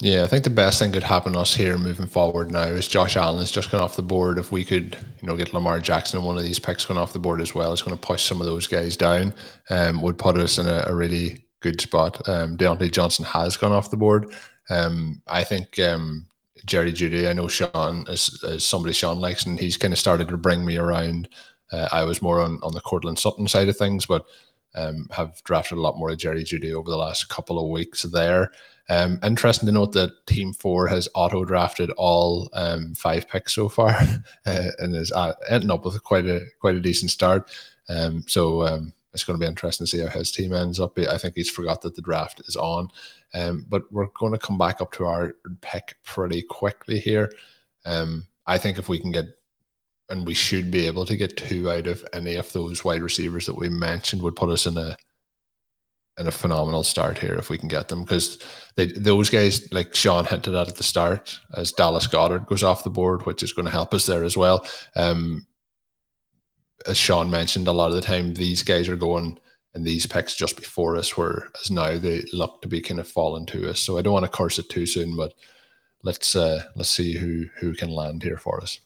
Yeah, 0.00 0.24
I 0.24 0.26
think 0.26 0.42
the 0.42 0.50
best 0.50 0.80
thing 0.80 0.90
could 0.90 1.04
happen 1.04 1.34
to 1.34 1.40
us 1.40 1.54
here 1.54 1.78
moving 1.78 2.08
forward 2.08 2.50
now 2.50 2.64
is 2.64 2.88
Josh 2.88 3.16
Allen 3.16 3.38
has 3.38 3.52
just 3.52 3.70
gone 3.70 3.80
off 3.80 3.94
the 3.94 4.02
board. 4.02 4.38
If 4.38 4.50
we 4.50 4.64
could, 4.64 4.96
you 5.20 5.28
know, 5.28 5.36
get 5.36 5.54
Lamar 5.54 5.78
Jackson 5.78 6.18
and 6.18 6.26
one 6.26 6.36
of 6.36 6.42
these 6.42 6.58
picks 6.58 6.84
going 6.84 6.98
off 6.98 7.12
the 7.12 7.20
board 7.20 7.40
as 7.40 7.54
well, 7.54 7.72
it's 7.72 7.82
going 7.82 7.96
to 7.96 8.06
push 8.06 8.24
some 8.24 8.40
of 8.40 8.46
those 8.46 8.66
guys 8.66 8.96
down. 8.96 9.32
Um, 9.70 10.02
would 10.02 10.18
put 10.18 10.36
us 10.36 10.58
in 10.58 10.66
a, 10.66 10.84
a 10.88 10.94
really 10.94 11.46
good 11.60 11.80
spot. 11.80 12.28
Um, 12.28 12.56
Diontae 12.56 12.90
Johnson 12.90 13.24
has 13.24 13.56
gone 13.56 13.70
off 13.70 13.90
the 13.92 13.96
board. 13.96 14.34
Um, 14.68 15.22
I 15.28 15.44
think 15.44 15.78
um, 15.78 16.26
Jerry 16.66 16.92
Jeudy. 16.92 17.28
I 17.28 17.32
know 17.32 17.46
Shawn 17.46 18.04
is, 18.08 18.42
is, 18.42 18.66
somebody 18.66 18.94
Shawn 18.94 19.20
likes, 19.20 19.46
and 19.46 19.60
he's 19.60 19.76
kind 19.76 19.92
of 19.92 19.98
started 19.98 20.26
to 20.28 20.36
bring 20.36 20.64
me 20.64 20.76
around. 20.76 21.28
Uh, 21.72 21.88
I 21.92 22.02
was 22.02 22.20
more 22.20 22.40
on, 22.40 22.58
on 22.64 22.74
the 22.74 22.80
Courtland 22.80 23.18
Sutton 23.18 23.46
side 23.46 23.68
of 23.68 23.76
things, 23.76 24.06
but 24.06 24.24
um, 24.74 25.08
have 25.12 25.40
drafted 25.44 25.78
a 25.78 25.80
lot 25.80 25.96
more 25.96 26.10
of 26.10 26.18
Jerry 26.18 26.42
Jeudy 26.42 26.72
over 26.72 26.90
the 26.90 26.96
last 26.96 27.28
couple 27.28 27.58
of 27.58 27.70
weeks 27.70 28.02
there. 28.02 28.50
Um, 28.88 29.18
interesting 29.22 29.66
to 29.66 29.72
note 29.72 29.92
that 29.92 30.26
Team 30.26 30.52
Four 30.52 30.86
has 30.88 31.08
auto 31.14 31.44
drafted 31.44 31.90
all 31.92 32.50
um, 32.52 32.94
five 32.94 33.28
picks 33.28 33.54
so 33.54 33.68
far, 33.68 33.92
uh, 34.46 34.68
and 34.78 34.94
is 34.94 35.12
uh, 35.12 35.34
ending 35.48 35.70
up 35.70 35.84
with 35.84 36.02
quite 36.02 36.26
a 36.26 36.42
quite 36.60 36.74
a 36.74 36.80
decent 36.80 37.10
start. 37.10 37.50
Um, 37.88 38.24
so 38.26 38.62
um, 38.62 38.92
it's 39.12 39.24
going 39.24 39.38
to 39.38 39.42
be 39.42 39.48
interesting 39.48 39.86
to 39.86 39.90
see 39.90 40.00
how 40.00 40.08
his 40.08 40.30
team 40.30 40.52
ends 40.52 40.80
up. 40.80 40.98
I 40.98 41.16
think 41.16 41.34
he's 41.36 41.50
forgot 41.50 41.80
that 41.82 41.94
the 41.94 42.02
draft 42.02 42.42
is 42.46 42.56
on, 42.56 42.88
um, 43.32 43.64
but 43.68 43.90
we're 43.90 44.08
going 44.18 44.32
to 44.32 44.38
come 44.38 44.58
back 44.58 44.80
up 44.80 44.92
to 44.94 45.06
our 45.06 45.34
pick 45.60 45.96
pretty 46.04 46.42
quickly 46.42 46.98
here. 46.98 47.32
Um, 47.86 48.26
I 48.46 48.58
think 48.58 48.78
if 48.78 48.88
we 48.88 48.98
can 48.98 49.12
get, 49.12 49.26
and 50.10 50.26
we 50.26 50.34
should 50.34 50.70
be 50.70 50.86
able 50.86 51.06
to 51.06 51.16
get 51.16 51.36
two 51.36 51.70
out 51.70 51.86
of 51.86 52.04
any 52.12 52.34
of 52.34 52.52
those 52.52 52.84
wide 52.84 53.02
receivers 53.02 53.46
that 53.46 53.56
we 53.56 53.70
mentioned, 53.70 54.20
would 54.22 54.36
put 54.36 54.50
us 54.50 54.66
in 54.66 54.76
a 54.76 54.96
in 56.18 56.28
a 56.28 56.32
phenomenal 56.32 56.84
start 56.84 57.18
here 57.18 57.34
if 57.34 57.50
we 57.50 57.58
can 57.58 57.68
get 57.68 57.88
them 57.88 58.02
because 58.02 58.38
they 58.76 58.86
those 58.86 59.30
guys 59.30 59.70
like 59.72 59.94
Shawn 59.94 60.24
hinted 60.24 60.54
at 60.54 60.68
at 60.68 60.76
the 60.76 60.82
start 60.84 61.38
as 61.56 61.72
Dallas 61.72 62.06
Goedert 62.06 62.46
goes 62.46 62.62
off 62.62 62.84
the 62.84 62.90
board, 62.90 63.26
which 63.26 63.42
is 63.42 63.52
going 63.52 63.66
to 63.66 63.72
help 63.72 63.92
us 63.92 64.06
there 64.06 64.24
as 64.24 64.36
well. 64.36 64.66
Um, 64.94 65.46
as 66.86 66.96
Shawn 66.96 67.30
mentioned, 67.30 67.66
a 67.66 67.72
lot 67.72 67.90
of 67.90 67.96
the 67.96 68.02
time 68.02 68.34
these 68.34 68.62
guys 68.62 68.88
are 68.88 68.96
going 68.96 69.38
and 69.74 69.84
these 69.84 70.06
picks 70.06 70.36
just 70.36 70.56
before 70.56 70.96
us, 70.96 71.16
whereas 71.16 71.70
now 71.70 71.98
they 71.98 72.22
look 72.32 72.62
to 72.62 72.68
be 72.68 72.80
kind 72.80 73.00
of 73.00 73.08
falling 73.08 73.46
to 73.46 73.68
us. 73.70 73.80
So 73.80 73.98
I 73.98 74.02
don't 74.02 74.12
want 74.12 74.24
to 74.24 74.30
curse 74.30 74.58
it 74.58 74.68
too 74.68 74.86
soon, 74.86 75.16
but 75.16 75.34
let's 76.04 76.36
uh, 76.36 76.64
let's 76.76 76.90
see 76.90 77.14
who 77.14 77.46
who 77.58 77.74
can 77.74 77.90
land 77.90 78.22
here 78.22 78.38
for 78.38 78.60
us. 78.60 78.78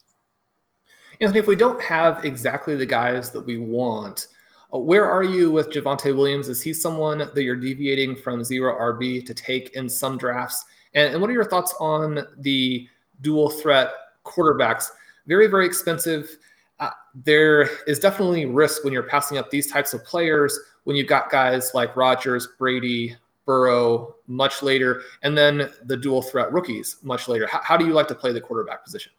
Anthony, 1.20 1.40
if 1.40 1.46
we 1.46 1.56
don't 1.56 1.82
have 1.82 2.24
exactly 2.24 2.76
the 2.76 2.86
guys 2.86 3.30
that 3.32 3.44
we 3.44 3.58
want, 3.58 4.28
where 4.70 5.10
are 5.10 5.22
you 5.22 5.50
with 5.50 5.70
Javonte 5.70 6.14
Williams? 6.14 6.48
Is 6.48 6.60
he 6.60 6.72
someone 6.72 7.18
that 7.18 7.42
you're 7.42 7.56
deviating 7.56 8.16
from 8.16 8.44
zero 8.44 8.78
RB 8.78 9.24
to 9.24 9.34
take 9.34 9.70
in 9.70 9.88
some 9.88 10.18
drafts? 10.18 10.64
And, 10.94 11.12
and 11.12 11.20
what 11.20 11.30
are 11.30 11.34
your 11.34 11.44
thoughts 11.44 11.74
on 11.80 12.26
the 12.38 12.86
dual 13.22 13.48
threat 13.50 13.92
quarterbacks? 14.24 14.88
Very, 15.26 15.46
very 15.46 15.66
expensive. 15.66 16.36
Uh, 16.80 16.90
there 17.14 17.70
is 17.86 17.98
definitely 17.98 18.46
risk 18.46 18.84
when 18.84 18.92
you're 18.92 19.02
passing 19.02 19.38
up 19.38 19.50
these 19.50 19.70
types 19.70 19.94
of 19.94 20.04
players 20.04 20.58
when 20.84 20.96
you've 20.96 21.08
got 21.08 21.30
guys 21.30 21.72
like 21.74 21.96
Rodgers, 21.96 22.48
Brady, 22.58 23.16
Burrow 23.46 24.14
much 24.26 24.62
later, 24.62 25.02
and 25.22 25.36
then 25.36 25.70
the 25.84 25.96
dual 25.96 26.20
threat 26.20 26.52
rookies 26.52 26.96
much 27.02 27.28
later. 27.28 27.46
How, 27.46 27.60
how 27.62 27.76
do 27.78 27.86
you 27.86 27.94
like 27.94 28.08
to 28.08 28.14
play 28.14 28.32
the 28.32 28.40
quarterback 28.40 28.84
position? 28.84 29.12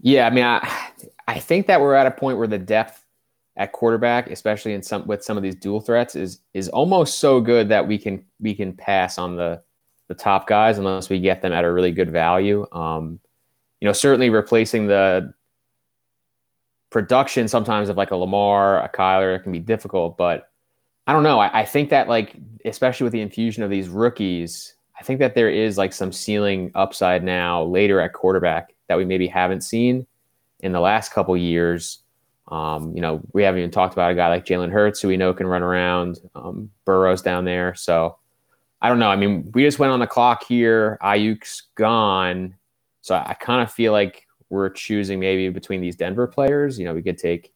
Yeah, 0.00 0.26
I 0.26 0.30
mean, 0.30 0.44
I, 0.44 0.90
I 1.26 1.38
think 1.38 1.66
that 1.66 1.80
we're 1.80 1.94
at 1.94 2.06
a 2.06 2.10
point 2.10 2.38
where 2.38 2.46
the 2.46 2.58
depth 2.58 3.04
at 3.58 3.72
quarterback, 3.72 4.30
especially 4.30 4.72
in 4.72 4.82
some 4.82 5.06
with 5.06 5.22
some 5.22 5.36
of 5.36 5.42
these 5.42 5.56
dual 5.56 5.80
threats, 5.80 6.16
is 6.16 6.40
is 6.54 6.68
almost 6.70 7.18
so 7.18 7.40
good 7.40 7.68
that 7.68 7.86
we 7.86 7.98
can 7.98 8.24
we 8.40 8.54
can 8.54 8.72
pass 8.72 9.18
on 9.18 9.36
the 9.36 9.60
the 10.06 10.14
top 10.14 10.46
guys 10.46 10.78
unless 10.78 11.10
we 11.10 11.20
get 11.20 11.42
them 11.42 11.52
at 11.52 11.64
a 11.64 11.70
really 11.70 11.92
good 11.92 12.10
value. 12.10 12.66
Um, 12.72 13.20
you 13.80 13.86
know, 13.86 13.92
certainly 13.92 14.30
replacing 14.30 14.86
the 14.86 15.34
production 16.90 17.46
sometimes 17.48 17.88
of 17.88 17.96
like 17.96 18.10
a 18.10 18.16
Lamar, 18.16 18.82
a 18.82 18.88
Kyler 18.88 19.42
can 19.42 19.52
be 19.52 19.58
difficult, 19.58 20.16
but 20.16 20.50
I 21.06 21.12
don't 21.12 21.22
know. 21.22 21.38
I, 21.38 21.60
I, 21.60 21.64
think 21.64 21.90
that 21.90 22.08
like, 22.08 22.34
especially 22.64 23.04
with 23.04 23.12
the 23.12 23.20
infusion 23.20 23.62
of 23.62 23.70
these 23.70 23.88
rookies, 23.88 24.74
I 24.98 25.02
think 25.02 25.20
that 25.20 25.34
there 25.34 25.50
is 25.50 25.76
like 25.76 25.92
some 25.92 26.12
ceiling 26.12 26.70
upside 26.74 27.22
now 27.22 27.62
later 27.64 28.00
at 28.00 28.14
quarterback 28.14 28.74
that 28.88 28.96
we 28.96 29.04
maybe 29.04 29.26
haven't 29.26 29.60
seen 29.60 30.06
in 30.60 30.72
the 30.72 30.80
last 30.80 31.12
couple 31.12 31.36
years. 31.36 32.00
Um, 32.48 32.94
you 32.94 33.02
know, 33.02 33.20
we 33.32 33.42
haven't 33.42 33.60
even 33.60 33.70
talked 33.70 33.92
about 33.92 34.10
a 34.10 34.14
guy 34.14 34.28
like 34.28 34.46
Jalen 34.46 34.72
Hurts, 34.72 35.00
who 35.00 35.08
we 35.08 35.16
know 35.16 35.34
can 35.34 35.46
run 35.46 35.62
around. 35.62 36.18
Um, 36.34 36.70
Burrow's 36.84 37.22
down 37.22 37.44
there, 37.44 37.74
so 37.74 38.16
I 38.80 38.88
don't 38.88 38.98
know. 38.98 39.10
I 39.10 39.16
mean, 39.16 39.50
we 39.54 39.62
just 39.64 39.78
went 39.78 39.92
on 39.92 40.00
the 40.00 40.06
clock 40.06 40.44
here. 40.44 40.98
Aiyuk's 41.02 41.64
gone, 41.74 42.54
so 43.02 43.14
I, 43.14 43.30
I 43.30 43.34
kind 43.34 43.62
of 43.62 43.70
feel 43.70 43.92
like 43.92 44.26
we're 44.50 44.70
choosing 44.70 45.20
maybe 45.20 45.50
between 45.50 45.80
these 45.80 45.96
Denver 45.96 46.26
players. 46.26 46.78
You 46.78 46.86
know, 46.86 46.94
we 46.94 47.02
could 47.02 47.18
take 47.18 47.52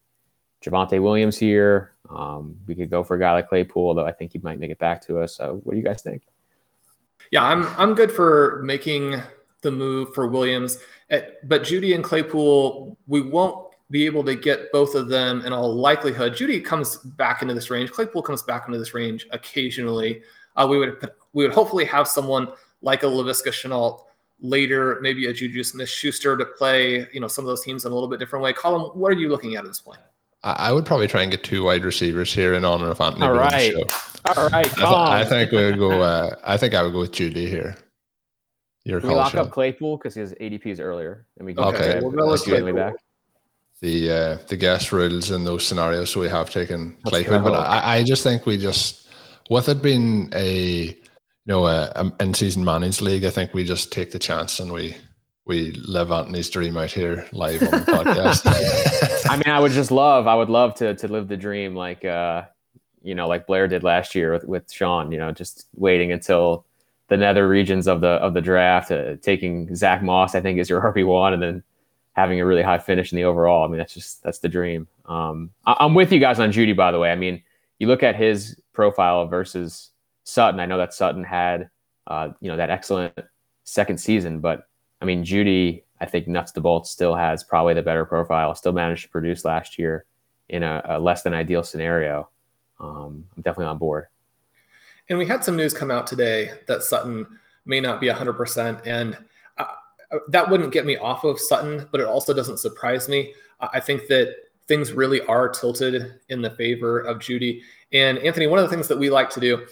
Javonte 0.63 1.03
Williams 1.03 1.39
here. 1.39 1.93
Um, 2.11 2.57
we 2.67 2.75
could 2.75 2.91
go 2.91 3.03
for 3.03 3.17
a 3.17 3.19
guy 3.19 3.33
like 3.33 3.49
Claypool, 3.49 3.95
though 3.95 4.05
I 4.05 4.13
think 4.13 4.33
he 4.33 4.41
might 4.41 4.59
make 4.59 4.71
it 4.71 4.79
back 4.79 5.01
to 5.07 5.21
us. 5.21 5.37
So, 5.37 5.61
what 5.65 5.73
do 5.73 5.79
you 5.79 5.85
guys 5.85 6.03
think? 6.03 6.23
Yeah, 7.31 7.45
I'm 7.45 7.67
I'm 7.79 7.95
good 7.95 8.13
for 8.13 8.61
making 8.65 9.23
the 9.63 9.71
move 9.71 10.13
for 10.15 10.27
Williams, 10.29 10.79
eh, 11.11 11.23
but 11.45 11.63
Jeudy 11.63 11.95
and 11.95 12.05
Claypool, 12.05 12.99
we 13.07 13.23
won't 13.23 13.72
be 13.93 14.07
able 14.07 14.25
to 14.25 14.35
get 14.35 14.73
both 14.73 14.95
of 14.95 15.09
them 15.09 15.45
in 15.45 15.53
all 15.53 15.73
likelihood. 15.73 16.33
Jeudy 16.33 16.65
comes 16.65 16.97
back 16.97 17.43
into 17.43 17.53
this 17.53 17.71
range. 17.71 17.93
Claypool 17.93 18.23
comes 18.23 18.43
back 18.43 18.67
into 18.67 18.79
this 18.79 18.95
range 18.95 19.27
occasionally. 19.31 20.23
Uh, 20.57 20.67
we 20.69 20.79
would 20.79 21.11
we 21.35 21.45
would 21.45 21.53
hopefully 21.53 21.85
have 21.85 22.09
someone 22.09 22.49
like 22.81 23.03
a 23.03 23.07
Laviska 23.07 23.49
Shenault 23.49 24.01
later, 24.41 24.99
maybe 25.03 25.27
a 25.27 25.33
Juju 25.33 25.63
Smith 25.63 25.91
Schuster 25.91 26.37
to 26.37 26.45
play, 26.45 27.07
you 27.13 27.21
know, 27.21 27.29
some 27.29 27.45
of 27.45 27.49
those 27.49 27.63
teams 27.63 27.85
in 27.85 27.93
a 27.93 27.95
little 27.95 28.09
bit 28.09 28.19
different 28.19 28.43
way. 28.43 28.53
Colm, 28.55 28.97
what 28.97 29.13
are 29.13 29.17
you 29.17 29.29
looking 29.29 29.55
at 29.55 29.65
at 29.65 29.69
this 29.69 29.81
point? 29.81 30.01
I 30.45 30.73
would 30.73 30.85
probably 30.85 31.07
try 31.07 31.23
and 31.23 31.31
get 31.31 31.45
two 31.45 31.63
wide 31.63 31.85
receivers 31.85 32.35
here 32.35 32.55
in 32.55 32.65
honor 32.65 32.91
of 32.91 33.01
Anthony. 33.01 33.27
All 33.27 33.33
right, 33.33 33.73
all 34.37 34.49
right. 34.49 34.55
I, 34.55 34.63
th- 34.65 34.79
I, 34.81 35.25
think 35.25 35.53
we 35.53 35.65
would 35.65 35.79
go. 35.79 36.03
Uh, 36.03 36.35
I 36.43 36.57
think 36.57 36.75
I 36.75 36.83
would 36.83 36.93
go 36.93 36.99
with 36.99 37.13
Jeudy 37.13 37.47
here. 37.47 37.77
Your 38.85 38.99
Can 38.99 39.11
we 39.11 39.15
lock 39.15 39.37
up 39.37 39.53
Claypool 39.53 39.99
because 39.99 40.15
his 40.15 40.33
ADP 40.33 40.67
is 40.67 40.81
earlier, 40.81 41.27
and 41.37 41.47
we 41.47 41.55
can 41.55 41.63
okay. 41.63 42.01
We'll 42.03 42.11
go 42.11 42.33
with 42.33 42.43
Claypool. 42.43 42.75
back. 42.75 42.95
The 43.83 44.11
uh, 44.11 44.39
the 44.49 44.57
guest 44.57 44.93
rules 44.93 45.31
in 45.31 45.45
those 45.45 45.67
scenarios, 45.67 46.11
so 46.11 46.21
we 46.21 46.29
have 46.29 46.51
taken 46.51 46.97
Claypool. 47.05 47.41
But 47.41 47.55
I, 47.55 47.97
I 47.97 48.03
just 48.05 48.23
think 48.23 48.47
we 48.47 48.57
just 48.57 49.07
with 49.51 49.69
it 49.69 49.83
being 49.83 50.33
a 50.35 50.97
you 51.45 51.53
know, 51.53 51.67
a, 51.67 51.91
a 51.97 52.13
in-season 52.21 52.65
managed 52.65 53.01
league, 53.01 53.25
I 53.25 53.31
think 53.31 53.53
we 53.53 53.65
just 53.65 53.91
take 53.91 54.13
the 54.13 54.19
chance 54.19 54.61
and 54.61 54.73
we 54.73 54.97
we 55.45 55.73
live 55.73 56.13
Anthony's 56.13 56.49
dream 56.49 56.77
out 56.77 56.93
here 56.93 57.27
live 57.33 57.63
on 57.63 57.71
the 57.71 57.79
podcast. 57.79 58.43
I 59.31 59.37
mean, 59.37 59.53
I 59.53 59.59
would 59.59 59.73
just 59.73 59.91
love, 59.91 60.29
I 60.29 60.37
would 60.37 60.51
love 60.51 60.75
to 60.77 60.95
to 60.95 61.09
live 61.09 61.29
the 61.29 61.37
dream 61.37 61.75
like 61.75 62.05
uh, 62.05 62.43
you 63.03 63.17
know, 63.17 63.27
like 63.27 63.49
Blair 63.49 63.67
did 63.67 63.83
last 63.83 64.15
year 64.15 64.33
with, 64.33 64.45
with 64.45 64.73
Shawn. 64.73 65.11
You 65.11 65.19
know, 65.19 65.33
just 65.33 65.67
waiting 65.75 66.13
until 66.13 66.65
the 67.09 67.17
nether 67.17 67.49
regions 67.49 67.89
of 67.89 68.01
the 68.01 68.09
of 68.09 68.35
the 68.35 68.41
draft, 68.41 68.93
uh, 68.93 69.17
taking 69.21 69.75
Zach 69.75 70.03
Moss, 70.03 70.37
I 70.37 70.41
think, 70.41 70.61
is 70.61 70.71
your 70.71 70.81
RB 70.93 71.05
one, 71.05 71.33
and 71.33 71.43
then 71.43 71.63
having 72.13 72.41
a 72.41 72.47
really 72.47 72.63
high 72.63 72.79
finish 72.79 73.13
in 73.13 73.17
the 73.17 73.25
overall. 73.25 73.65
I 73.65 73.69
mean, 73.69 73.79
that's 73.79 73.95
just 73.95 74.23
that's 74.23 74.39
the 74.39 74.49
dream. 74.49 74.87
Um, 75.07 75.51
I, 75.67 75.77
am 75.81 75.95
with 75.95 76.13
you 76.13 76.19
guys 76.19 76.41
on 76.41 76.53
Jeudy, 76.53 76.77
by 76.77 76.93
the 76.93 76.99
way. 76.99 77.11
I 77.11 77.17
mean, 77.17 77.43
you 77.79 77.87
look 77.87 78.03
at 78.03 78.17
his 78.17 78.61
profile 78.73 79.27
versus 79.27 79.91
Sutton. 80.25 80.61
I 80.61 80.67
know 80.67 80.79
that 80.79 80.95
Sutton 80.95 81.25
had, 81.25 81.71
uh, 82.07 82.31
you 82.41 82.51
know, 82.51 82.57
that 82.57 82.71
excellent 82.71 83.19
second 83.65 83.99
season, 83.99 84.41
but 84.41 84.69
I 85.01 85.05
mean, 85.05 85.25
Jeudy, 85.25 85.83
I 86.01 86.07
think 86.07 86.29
nuts 86.29 86.53
to 86.53 86.61
bolts 86.61 86.91
still 86.91 87.15
has 87.15 87.43
probably 87.43 87.75
the 87.75 87.83
better 87.83 88.05
profile. 88.05 88.55
Still 88.55 88.73
managed 88.73 89.05
to 89.05 89.09
produce 89.09 89.45
last 89.45 89.79
year 89.79 90.05
in 90.49 90.63
a, 90.63 90.83
a 90.85 90.99
less 90.99 91.23
than 91.23 91.35
ideal 91.35 91.63
scenario. 91.63 92.29
Um, 92.79 93.25
I'm 93.37 93.43
definitely 93.43 93.67
on 93.67 93.79
board. 93.79 94.07
And 95.09 95.19
we 95.19 95.27
had 95.27 95.45
some 95.45 95.57
news 95.57 95.75
come 95.75 95.91
out 95.91 96.07
today 96.07 96.53
that 96.67 96.83
Sutton 96.83 97.27
may 97.67 97.81
not 97.81 98.01
be 98.01 98.09
100%. 98.09 98.87
And 98.87 99.17
that 100.29 100.49
wouldn't 100.49 100.73
get 100.73 100.87
me 100.87 100.97
off 100.97 101.25
of 101.25 101.41
Sutton, 101.41 101.89
but 101.91 102.01
it 102.01 102.07
also 102.07 102.35
doesn't 102.35 102.59
surprise 102.59 103.09
me. 103.09 103.35
I 103.61 103.81
think 103.81 104.07
that 104.09 104.35
things 104.69 104.93
really 104.93 105.21
are 105.23 105.49
tilted 105.49 106.15
in 106.29 106.43
the 106.43 106.51
favor 106.51 107.01
of 107.01 107.19
Jeudy. 107.19 107.63
And 107.93 108.19
Anthony, 108.19 108.47
one 108.47 108.59
of 108.59 108.69
the 108.69 108.75
things 108.75 108.89
that 108.89 108.99
we 108.99 109.11
like 109.11 109.31
to 109.31 109.41
do 109.41 109.67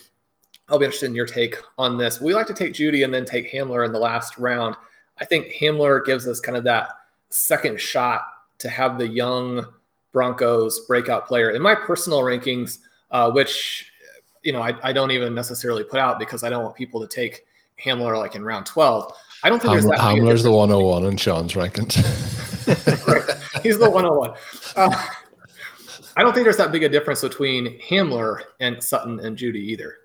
I'll 0.70 0.78
be 0.78 0.84
interested 0.84 1.06
in 1.06 1.16
your 1.16 1.26
take 1.26 1.56
on 1.78 1.98
this. 1.98 2.20
We 2.20 2.32
like 2.32 2.46
to 2.46 2.54
take 2.54 2.72
Jeudy 2.72 3.04
and 3.04 3.12
then 3.12 3.24
take 3.24 3.52
Hamler 3.52 3.84
in 3.84 3.92
the 3.92 3.98
last 3.98 4.38
round. 4.38 4.76
I 5.18 5.24
think 5.24 5.52
Hamler 5.52 6.04
gives 6.04 6.28
us 6.28 6.38
kind 6.38 6.56
of 6.56 6.64
that 6.64 6.90
second 7.30 7.80
shot 7.80 8.22
to 8.58 8.68
have 8.68 8.96
the 8.96 9.08
young 9.08 9.66
Broncos 10.12 10.86
breakout 10.86 11.26
player. 11.26 11.50
In 11.50 11.60
my 11.60 11.74
personal 11.74 12.20
rankings, 12.20 12.78
uh, 13.10 13.30
which 13.32 13.90
you 14.42 14.52
know 14.52 14.62
I, 14.62 14.74
I, 14.82 14.92
don't 14.92 15.10
even 15.10 15.34
necessarily 15.34 15.82
put 15.82 15.98
out 15.98 16.18
because 16.18 16.44
I 16.44 16.50
don't 16.50 16.62
want 16.62 16.76
people 16.76 17.00
to 17.00 17.08
take 17.08 17.44
Hamler 17.82 18.16
like 18.16 18.36
in 18.36 18.44
round 18.44 18.66
12. 18.66 19.12
I 19.42 19.48
don't 19.48 19.60
think 19.60 19.72
Ham- 19.72 19.82
there's 19.82 19.98
that. 19.98 19.98
Hamler's 19.98 20.42
the 20.42 20.52
101 20.52 21.04
in 21.04 21.16
Shawn's 21.16 21.54
rankings. 21.54 21.94
He's 23.62 23.78
the 23.78 23.90
101. 23.90 24.34
Uh, 24.76 25.06
I 26.16 26.22
don't 26.22 26.34
think 26.34 26.44
there's 26.44 26.56
that 26.58 26.72
big 26.72 26.82
a 26.82 26.88
difference 26.88 27.22
between 27.22 27.78
Hamler 27.80 28.42
and 28.60 28.82
Sutton 28.82 29.20
and 29.20 29.36
Jeudy 29.36 29.56
either. 29.56 29.96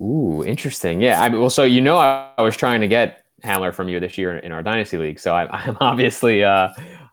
Ooh, 0.00 0.44
interesting. 0.44 1.00
Yeah. 1.00 1.22
I 1.22 1.28
mean, 1.28 1.40
well, 1.40 1.50
so 1.50 1.64
you 1.64 1.80
know, 1.80 1.98
I, 1.98 2.30
I 2.38 2.42
was 2.42 2.56
trying 2.56 2.80
to 2.80 2.88
get 2.88 3.24
Hamler 3.44 3.74
from 3.74 3.88
you 3.88 4.00
this 4.00 4.16
year 4.16 4.38
in, 4.38 4.52
our 4.52 4.62
dynasty 4.62 4.98
league, 4.98 5.18
so 5.18 5.34
I'm, 5.34 5.48
I'm 5.52 5.76
obviously 5.80 6.44
uh, 6.44 6.68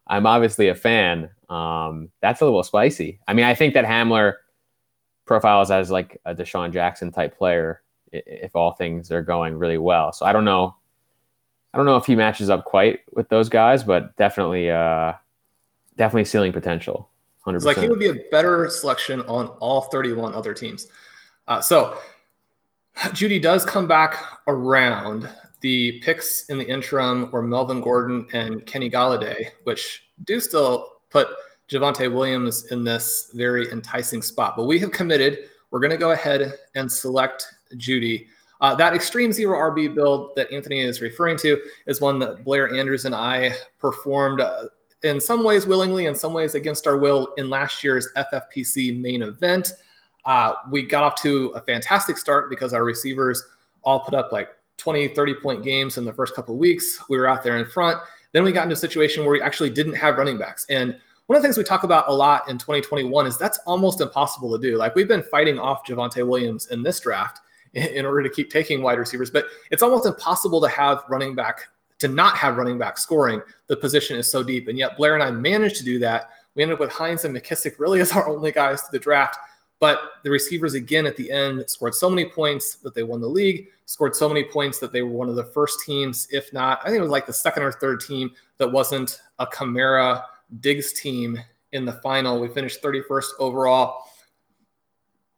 I'm 0.08 0.26
obviously 0.26 0.70
a 0.70 0.76
fan. 0.76 1.30
Um, 1.50 2.10
that's 2.22 2.42
a 2.42 2.46
little 2.46 2.64
spicy. 2.64 3.20
I 3.28 3.34
mean, 3.34 3.46
I 3.46 3.56
think 3.56 3.74
that 3.74 3.86
Hamler 3.86 4.36
profiles 5.26 5.72
as 5.72 5.92
like 5.92 6.20
a 6.26 6.34
DeSean 6.34 6.72
Jackson 6.72 7.12
type 7.12 7.38
player 7.38 7.82
if 8.12 8.56
all 8.56 8.72
things 8.72 9.12
are 9.12 9.22
going 9.22 9.56
really 9.56 9.78
well. 9.78 10.12
So 10.12 10.26
I 10.26 10.34
don't 10.34 10.46
know. 10.46 10.76
I 11.74 11.78
don't 11.78 11.86
know 11.86 11.98
if 11.98 12.06
he 12.06 12.16
matches 12.16 12.50
up 12.50 12.66
quite 12.66 13.02
with 13.14 13.30
those 13.30 13.50
guys, 13.50 13.84
but 13.84 14.16
definitely, 14.18 14.72
uh, 14.72 15.14
definitely 15.98 16.26
ceiling 16.26 16.52
potential. 16.52 17.10
Hundred 17.42 17.60
percent. 17.60 17.78
Like 17.78 17.84
he 17.84 17.90
would 17.90 18.00
be 18.00 18.10
a 18.10 18.30
better 18.32 18.70
selection 18.70 19.22
on 19.22 19.48
all 19.60 19.82
31 19.82 20.34
other 20.34 20.54
teams. 20.54 20.88
Uh, 21.48 21.62
so 21.62 21.98
Jeudy 22.98 23.42
does 23.42 23.66
come 23.66 23.88
back 23.88 24.24
around. 24.48 25.30
The 25.62 26.00
picks 26.02 26.46
in 26.46 26.58
the 26.58 26.66
interim 26.66 27.32
were 27.32 27.42
Melvin 27.42 27.82
Gordon 27.82 28.28
and 28.34 28.66
Kenny 28.66 28.90
Golladay, 28.90 29.50
which 29.64 30.04
do 30.26 30.40
still 30.40 30.94
put 31.10 31.28
Javonte 31.70 32.12
Williams 32.14 32.66
in 32.72 32.84
this 32.84 33.32
very 33.34 33.72
enticing 33.72 34.22
spot. 34.22 34.56
But 34.58 34.66
we 34.66 34.80
have 34.80 34.92
committed. 34.92 35.50
We're 35.72 35.80
going 35.80 35.92
to 35.92 35.98
go 35.98 36.12
ahead 36.12 36.54
and 36.76 36.92
select 36.92 37.46
Jeudy. 37.76 38.28
Uh, 38.62 38.76
that 38.76 38.94
extreme 38.94 39.32
zero 39.32 39.58
RB 39.58 39.94
build 39.94 40.36
that 40.36 40.52
Anthony 40.52 40.82
is 40.82 41.02
referring 41.02 41.38
to 41.38 41.62
is 41.88 42.02
one 42.02 42.20
that 42.20 42.44
Blair 42.44 42.74
Andrews 42.76 43.06
and 43.06 43.16
I 43.16 43.54
performed 43.78 44.42
uh, 44.42 44.66
in 45.04 45.22
some 45.22 45.44
ways 45.44 45.66
willingly, 45.66 46.08
in 46.08 46.16
some 46.16 46.34
ways 46.34 46.56
against 46.56 46.86
our 46.86 46.98
will 46.98 47.34
in 47.38 47.50
last 47.50 47.84
year's 47.84 48.10
FFPC 48.18 49.00
main 49.00 49.22
event. 49.22 49.74
Uh, 50.26 50.54
we 50.70 50.84
got 50.84 51.04
off 51.04 51.22
to 51.22 51.48
a 51.56 51.62
fantastic 51.62 52.18
start 52.18 52.50
because 52.50 52.74
our 52.74 52.84
receivers 52.84 53.44
all 53.84 54.02
put 54.02 54.14
up 54.14 54.32
like 54.32 54.50
20, 54.78 55.10
30 55.10 55.34
point 55.36 55.64
games 55.64 55.98
in 55.98 56.04
the 56.04 56.14
first 56.14 56.36
couple 56.36 56.58
weeks. 56.58 57.00
We 57.10 57.18
were 57.18 57.28
out 57.28 57.44
there 57.44 57.58
in 57.58 57.66
front. 57.66 58.00
Then 58.34 58.44
we 58.44 58.52
got 58.52 58.64
into 58.64 58.74
a 58.74 58.78
situation 58.78 59.24
where 59.24 59.32
we 59.32 59.42
actually 59.42 59.70
didn't 59.70 59.96
have 59.96 60.18
running 60.18 60.38
backs. 60.38 60.66
And 60.70 60.98
one 61.28 61.38
of 61.38 61.42
the 61.42 61.48
things 61.48 61.58
we 61.58 61.64
talk 61.64 61.84
about 61.84 62.10
a 62.10 62.14
lot 62.14 62.50
in 62.50 62.58
2021 62.58 63.28
is 63.28 63.38
that's 63.38 63.60
almost 63.66 64.02
impossible 64.02 64.52
to 64.58 64.62
do. 64.62 64.78
Like 64.78 64.96
we've 64.96 65.08
been 65.08 65.24
fighting 65.24 65.58
off 65.58 65.86
Javonte 65.86 66.28
Williams 66.28 66.68
in 66.68 66.84
this 66.84 67.00
draft 67.00 67.40
in, 67.74 68.06
order 68.06 68.24
to 68.24 68.30
keep 68.30 68.52
taking 68.52 68.82
wide 68.82 69.00
receivers, 69.00 69.30
but 69.30 69.46
it's 69.72 69.84
almost 69.84 70.06
impossible 70.06 70.62
to 70.62 70.68
have 70.68 71.04
running 71.10 71.36
back 71.36 71.68
to 72.00 72.08
not 72.08 72.36
have 72.38 72.58
running 72.58 72.78
back 72.78 72.98
scoring. 72.98 73.42
The 73.68 73.76
position 73.76 74.18
is 74.18 74.32
so 74.32 74.42
deep. 74.42 74.68
And 74.68 74.78
yet 74.78 74.98
Blair 74.98 75.16
and 75.16 75.24
I 75.24 75.32
managed 75.32 75.76
to 75.78 75.84
do 75.84 76.00
that. 76.00 76.30
We 76.56 76.64
ended 76.64 76.76
up 76.76 76.80
with 76.80 76.92
Hines 76.92 77.26
and 77.26 77.36
McKissick 77.36 77.78
really 77.78 78.00
as 78.00 78.12
our 78.14 78.28
only 78.28 78.52
guys 78.52 78.82
to 78.82 78.88
the 78.92 79.00
draft. 79.00 79.38
But 79.80 80.00
the 80.24 80.30
receivers, 80.30 80.74
again, 80.74 81.06
at 81.06 81.16
the 81.16 81.32
end, 81.32 81.70
scored 81.70 81.96
so 81.96 82.10
many 82.10 82.30
points 82.30 82.76
that 82.76 82.94
they 82.94 83.04
won 83.04 83.22
the 83.22 83.28
league, 83.28 83.68
scored 83.86 84.16
so 84.16 84.28
many 84.28 84.44
points 84.44 84.78
that 84.80 84.92
they 84.92 85.02
were 85.02 85.12
one 85.12 85.30
of 85.30 85.36
the 85.36 85.46
first 85.46 85.80
teams, 85.86 86.28
if 86.32 86.52
not, 86.52 86.80
I 86.82 86.88
think 86.88 87.00
it 87.00 87.02
was 87.02 87.12
like 87.12 87.26
the 87.26 87.34
second 87.34 87.64
or 87.64 87.72
third 87.72 88.02
team 88.02 88.32
that 88.58 88.70
wasn't 88.70 89.22
a 89.40 89.48
Kamara 89.48 90.24
Diggs 90.60 90.94
team 90.94 91.40
in 91.72 91.86
the 91.86 91.94
final. 91.94 92.42
We 92.42 92.50
finished 92.50 92.82
31st 92.82 93.30
overall. 93.40 94.04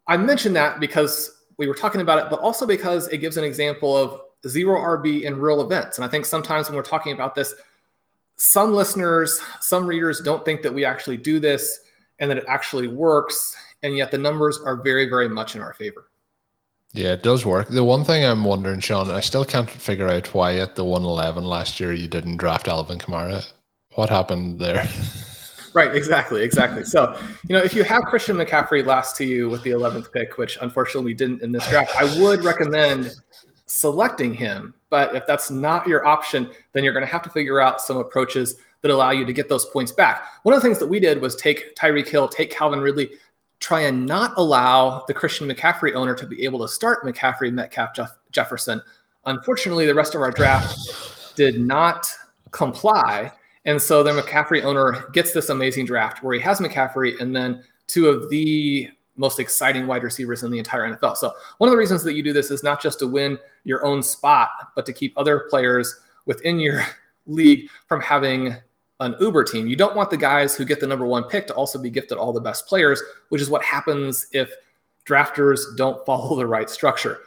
I 0.07 0.17
mentioned 0.17 0.55
that 0.55 0.79
because 0.79 1.40
we 1.61 1.67
were 1.67 1.75
talking 1.75 2.01
about 2.01 2.17
it, 2.17 2.27
but 2.27 2.39
also 2.39 2.65
because 2.65 3.07
it 3.09 3.19
gives 3.19 3.37
an 3.37 3.43
example 3.43 3.95
of 3.95 4.19
zero 4.47 4.79
RB 4.79 5.21
in 5.21 5.37
real 5.39 5.61
events. 5.61 5.99
And 5.99 6.03
I 6.03 6.07
think 6.07 6.25
sometimes 6.25 6.67
when 6.67 6.75
we're 6.75 6.81
talking 6.81 7.13
about 7.13 7.35
this, 7.35 7.53
some 8.35 8.73
listeners, 8.73 9.39
some 9.59 9.85
readers 9.85 10.21
don't 10.21 10.43
think 10.43 10.63
that 10.63 10.73
we 10.73 10.83
actually 10.83 11.17
do 11.17 11.39
this 11.39 11.81
and 12.17 12.31
that 12.31 12.39
it 12.39 12.45
actually 12.47 12.87
works. 12.87 13.55
And 13.83 13.95
yet 13.95 14.09
the 14.09 14.17
numbers 14.17 14.59
are 14.65 14.75
very, 14.75 15.07
very 15.07 15.29
much 15.29 15.55
in 15.55 15.61
our 15.61 15.75
favor. 15.75 16.07
Yeah, 16.93 17.13
it 17.13 17.21
does 17.21 17.45
work. 17.45 17.67
The 17.67 17.83
one 17.83 18.05
thing 18.05 18.25
I'm 18.25 18.43
wondering, 18.43 18.79
Shawn, 18.79 19.11
I 19.11 19.19
still 19.19 19.45
can't 19.45 19.69
figure 19.69 20.07
out 20.07 20.33
why 20.33 20.55
at 20.55 20.75
the 20.75 20.83
111 20.83 21.43
last 21.43 21.79
year 21.79 21.93
you 21.93 22.07
didn't 22.07 22.37
draft 22.37 22.67
Alvin 22.67 22.97
Kamara. 22.97 23.45
What 23.93 24.09
happened 24.09 24.57
there? 24.57 24.89
Right, 25.73 25.95
exactly, 25.95 26.43
exactly. 26.43 26.83
So, 26.83 27.17
you 27.47 27.55
know, 27.55 27.63
if 27.63 27.73
you 27.73 27.83
have 27.83 28.03
Christian 28.03 28.35
McCaffrey 28.35 28.85
last 28.85 29.15
to 29.17 29.25
you 29.25 29.49
with 29.49 29.63
the 29.63 29.71
11th 29.71 30.11
pick, 30.11 30.37
which 30.37 30.57
unfortunately 30.61 31.05
we 31.05 31.13
didn't 31.13 31.41
in 31.41 31.51
this 31.51 31.67
draft, 31.69 31.95
I 31.95 32.19
would 32.19 32.43
recommend 32.43 33.15
selecting 33.67 34.33
him. 34.33 34.73
But 34.89 35.15
if 35.15 35.25
that's 35.25 35.49
not 35.49 35.87
your 35.87 36.05
option, 36.05 36.49
then 36.73 36.83
you're 36.83 36.93
going 36.93 37.05
to 37.05 37.11
have 37.11 37.21
to 37.23 37.29
figure 37.29 37.61
out 37.61 37.79
some 37.81 37.97
approaches 37.97 38.57
that 38.81 38.91
allow 38.91 39.11
you 39.11 39.25
to 39.25 39.31
get 39.31 39.47
those 39.47 39.65
points 39.67 39.91
back. 39.91 40.23
One 40.43 40.53
of 40.53 40.61
the 40.61 40.67
things 40.67 40.79
that 40.79 40.87
we 40.87 40.99
did 40.99 41.21
was 41.21 41.35
take 41.35 41.75
Tyreek 41.75 42.07
Hill, 42.07 42.27
take 42.27 42.51
Calvin 42.51 42.81
Ridley, 42.81 43.11
try 43.59 43.81
and 43.81 44.05
not 44.05 44.33
allow 44.37 45.05
the 45.07 45.13
Christian 45.13 45.47
McCaffrey 45.47 45.93
owner 45.93 46.15
to 46.15 46.25
be 46.25 46.43
able 46.43 46.59
to 46.59 46.67
start 46.67 47.05
McCaffrey, 47.05 47.53
Metcalf, 47.53 47.93
Jeff- 47.95 48.17
Jefferson. 48.31 48.81
Unfortunately, 49.25 49.85
the 49.85 49.95
rest 49.95 50.15
of 50.15 50.21
our 50.21 50.31
draft 50.31 51.35
did 51.35 51.61
not 51.61 52.11
comply. 52.49 53.31
And 53.65 53.81
so 53.81 54.03
the 54.03 54.11
McCaffrey 54.11 54.63
owner 54.63 55.09
gets 55.13 55.33
this 55.33 55.49
amazing 55.49 55.85
draft 55.85 56.23
where 56.23 56.33
he 56.33 56.41
has 56.41 56.59
McCaffrey 56.59 57.19
and 57.19 57.35
then 57.35 57.63
two 57.87 58.07
of 58.07 58.29
the 58.29 58.89
most 59.17 59.39
exciting 59.39 59.85
wide 59.85 60.03
receivers 60.03 60.43
in 60.43 60.51
the 60.51 60.57
entire 60.57 60.95
NFL. 60.95 61.17
So 61.17 61.31
one 61.57 61.67
of 61.67 61.71
the 61.71 61.77
reasons 61.77 62.03
that 62.03 62.13
you 62.13 62.23
do 62.23 62.33
this 62.33 62.49
is 62.49 62.63
not 62.63 62.81
just 62.81 62.99
to 62.99 63.07
win 63.07 63.37
your 63.63 63.85
own 63.85 64.01
spot, 64.01 64.49
but 64.75 64.85
to 64.85 64.93
keep 64.93 65.13
other 65.17 65.45
players 65.49 65.99
within 66.25 66.59
your 66.59 66.83
league 67.27 67.69
from 67.87 68.01
having 68.01 68.55
an 68.99 69.15
Uber 69.19 69.43
team. 69.43 69.67
You 69.67 69.75
don't 69.75 69.95
want 69.95 70.09
the 70.09 70.17
guys 70.17 70.55
who 70.55 70.63
get 70.63 70.79
the 70.79 70.87
number 70.87 71.05
one 71.05 71.23
pick 71.23 71.47
to 71.47 71.55
also 71.55 71.79
be 71.79 71.89
gifted 71.89 72.17
all 72.17 72.31
the 72.31 72.41
best 72.41 72.67
players, 72.67 73.01
which 73.29 73.41
is 73.41 73.49
what 73.49 73.63
happens 73.63 74.27
if 74.31 74.51
drafters 75.05 75.59
don't 75.75 76.03
follow 76.05 76.35
the 76.35 76.45
right 76.45 76.69
structure. 76.69 77.19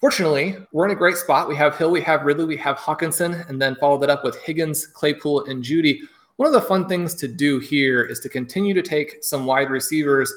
Fortunately, 0.00 0.56
we're 0.70 0.84
in 0.84 0.92
a 0.92 0.96
great 0.96 1.16
spot. 1.16 1.48
We 1.48 1.56
have 1.56 1.76
Hill, 1.76 1.90
we 1.90 2.00
have 2.02 2.22
Ridley, 2.22 2.44
we 2.44 2.56
have 2.58 2.76
Hockenson, 2.76 3.48
and 3.48 3.60
then 3.60 3.74
followed 3.76 4.00
that 4.02 4.10
up 4.10 4.22
with 4.22 4.40
Higgins, 4.42 4.86
Claypool, 4.86 5.46
and 5.46 5.62
Jeudy. 5.62 6.02
One 6.36 6.46
of 6.46 6.52
the 6.52 6.68
fun 6.68 6.88
things 6.88 7.16
to 7.16 7.26
do 7.26 7.58
here 7.58 8.04
is 8.04 8.20
to 8.20 8.28
continue 8.28 8.74
to 8.74 8.82
take 8.82 9.24
some 9.24 9.44
wide 9.44 9.70
receivers. 9.70 10.32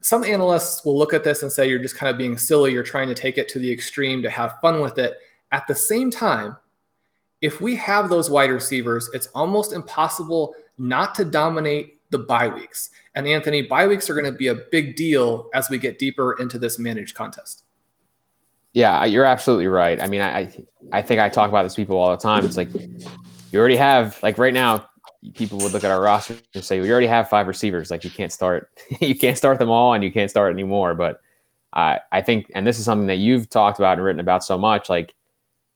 Some 0.00 0.24
analysts 0.24 0.86
will 0.86 0.96
look 0.96 1.12
at 1.12 1.22
this 1.22 1.42
and 1.42 1.52
say 1.52 1.68
you're 1.68 1.78
just 1.78 1.96
kind 1.96 2.10
of 2.10 2.16
being 2.16 2.38
silly. 2.38 2.72
You're 2.72 2.82
trying 2.82 3.08
to 3.08 3.14
take 3.14 3.36
it 3.36 3.46
to 3.50 3.58
the 3.58 3.70
extreme 3.70 4.22
to 4.22 4.30
have 4.30 4.58
fun 4.62 4.80
with 4.80 4.96
it. 4.98 5.18
At 5.52 5.66
the 5.66 5.74
same 5.74 6.10
time, 6.10 6.56
if 7.42 7.60
we 7.60 7.76
have 7.76 8.08
those 8.08 8.30
wide 8.30 8.50
receivers, 8.50 9.10
it's 9.12 9.26
almost 9.34 9.74
impossible 9.74 10.54
not 10.78 11.14
to 11.16 11.26
dominate 11.26 12.00
the 12.08 12.18
bye 12.18 12.48
weeks. 12.48 12.88
And 13.14 13.26
Anthony, 13.26 13.60
bye 13.60 13.86
weeks 13.86 14.08
are 14.08 14.14
going 14.14 14.24
to 14.24 14.32
be 14.32 14.46
a 14.46 14.54
big 14.54 14.96
deal 14.96 15.50
as 15.52 15.68
we 15.68 15.76
get 15.76 15.98
deeper 15.98 16.40
into 16.40 16.58
this 16.58 16.78
managed 16.78 17.14
contest. 17.14 17.64
Yeah, 18.74 19.04
you're 19.04 19.24
absolutely 19.24 19.68
right. 19.68 20.00
I 20.00 20.08
mean, 20.08 20.20
I 20.20 20.52
I 20.92 21.00
think 21.00 21.20
I 21.20 21.28
talk 21.28 21.48
about 21.48 21.62
this 21.62 21.76
people 21.76 21.96
all 21.96 22.10
the 22.10 22.16
time. 22.16 22.44
It's 22.44 22.56
like 22.56 22.68
you 22.74 23.58
already 23.58 23.76
have 23.76 24.20
like 24.22 24.36
right 24.36 24.52
now, 24.52 24.86
people 25.34 25.58
would 25.58 25.72
look 25.72 25.84
at 25.84 25.92
our 25.92 26.00
roster 26.00 26.36
and 26.54 26.64
say, 26.64 26.80
"We 26.80 26.90
already 26.90 27.06
have 27.06 27.28
five 27.28 27.46
receivers. 27.46 27.90
Like 27.90 28.02
you 28.04 28.10
can't 28.10 28.32
start, 28.32 28.70
you 29.00 29.16
can't 29.16 29.38
start 29.38 29.60
them 29.60 29.70
all, 29.70 29.94
and 29.94 30.02
you 30.02 30.12
can't 30.12 30.30
start 30.30 30.52
anymore." 30.52 30.94
But 30.94 31.20
I 31.72 32.00
I 32.12 32.20
think, 32.20 32.50
and 32.54 32.66
this 32.66 32.78
is 32.80 32.84
something 32.84 33.06
that 33.06 33.18
you've 33.18 33.48
talked 33.48 33.78
about 33.78 33.98
and 33.98 34.04
written 34.04 34.20
about 34.20 34.44
so 34.44 34.58
much, 34.58 34.88
like 34.88 35.14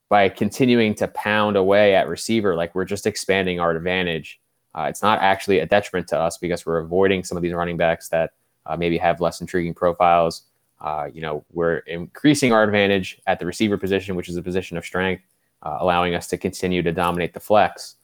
by 0.09 0.29
continuing 0.29 0.95
to 0.97 1.09
pound 1.09 1.57
away 1.57 1.95
at 1.95 2.09
receiver, 2.09 2.57
like 2.57 2.75
we're 2.75 2.85
just 2.85 3.07
expanding 3.07 3.61
our 3.61 3.71
advantage. 3.73 4.41
Uh, 4.75 4.87
it's 4.89 5.03
not 5.03 5.21
actually 5.21 5.61
a 5.61 5.67
detriment 5.67 6.09
to 6.09 6.19
us 6.19 6.39
because 6.39 6.67
we're 6.67 6.79
avoiding 6.79 7.25
some 7.25 7.37
of 7.37 7.43
these 7.43 7.53
running 7.55 7.77
backs 7.77 8.09
that 8.09 8.33
uh, 8.67 8.77
maybe 8.77 8.99
have 8.99 9.21
less 9.21 9.41
intriguing 9.41 9.75
profiles. 9.75 10.43
Uh, 10.81 11.09
you 11.13 11.21
know, 11.21 11.45
we're 11.53 11.79
increasing 11.79 12.53
our 12.53 12.63
advantage 12.63 13.21
at 13.27 13.39
the 13.39 13.47
receiver 13.47 13.77
position, 13.77 14.17
which 14.17 14.29
is 14.29 14.37
a 14.37 14.43
position 14.43 14.77
of 14.77 14.85
strength, 14.85 15.23
uh, 15.63 15.79
allowing 15.81 16.15
us 16.15 16.29
to 16.29 16.37
continue 16.37 16.83
to 16.83 16.93
dominate 16.93 17.35
the 17.35 17.41
flex. 17.41 17.97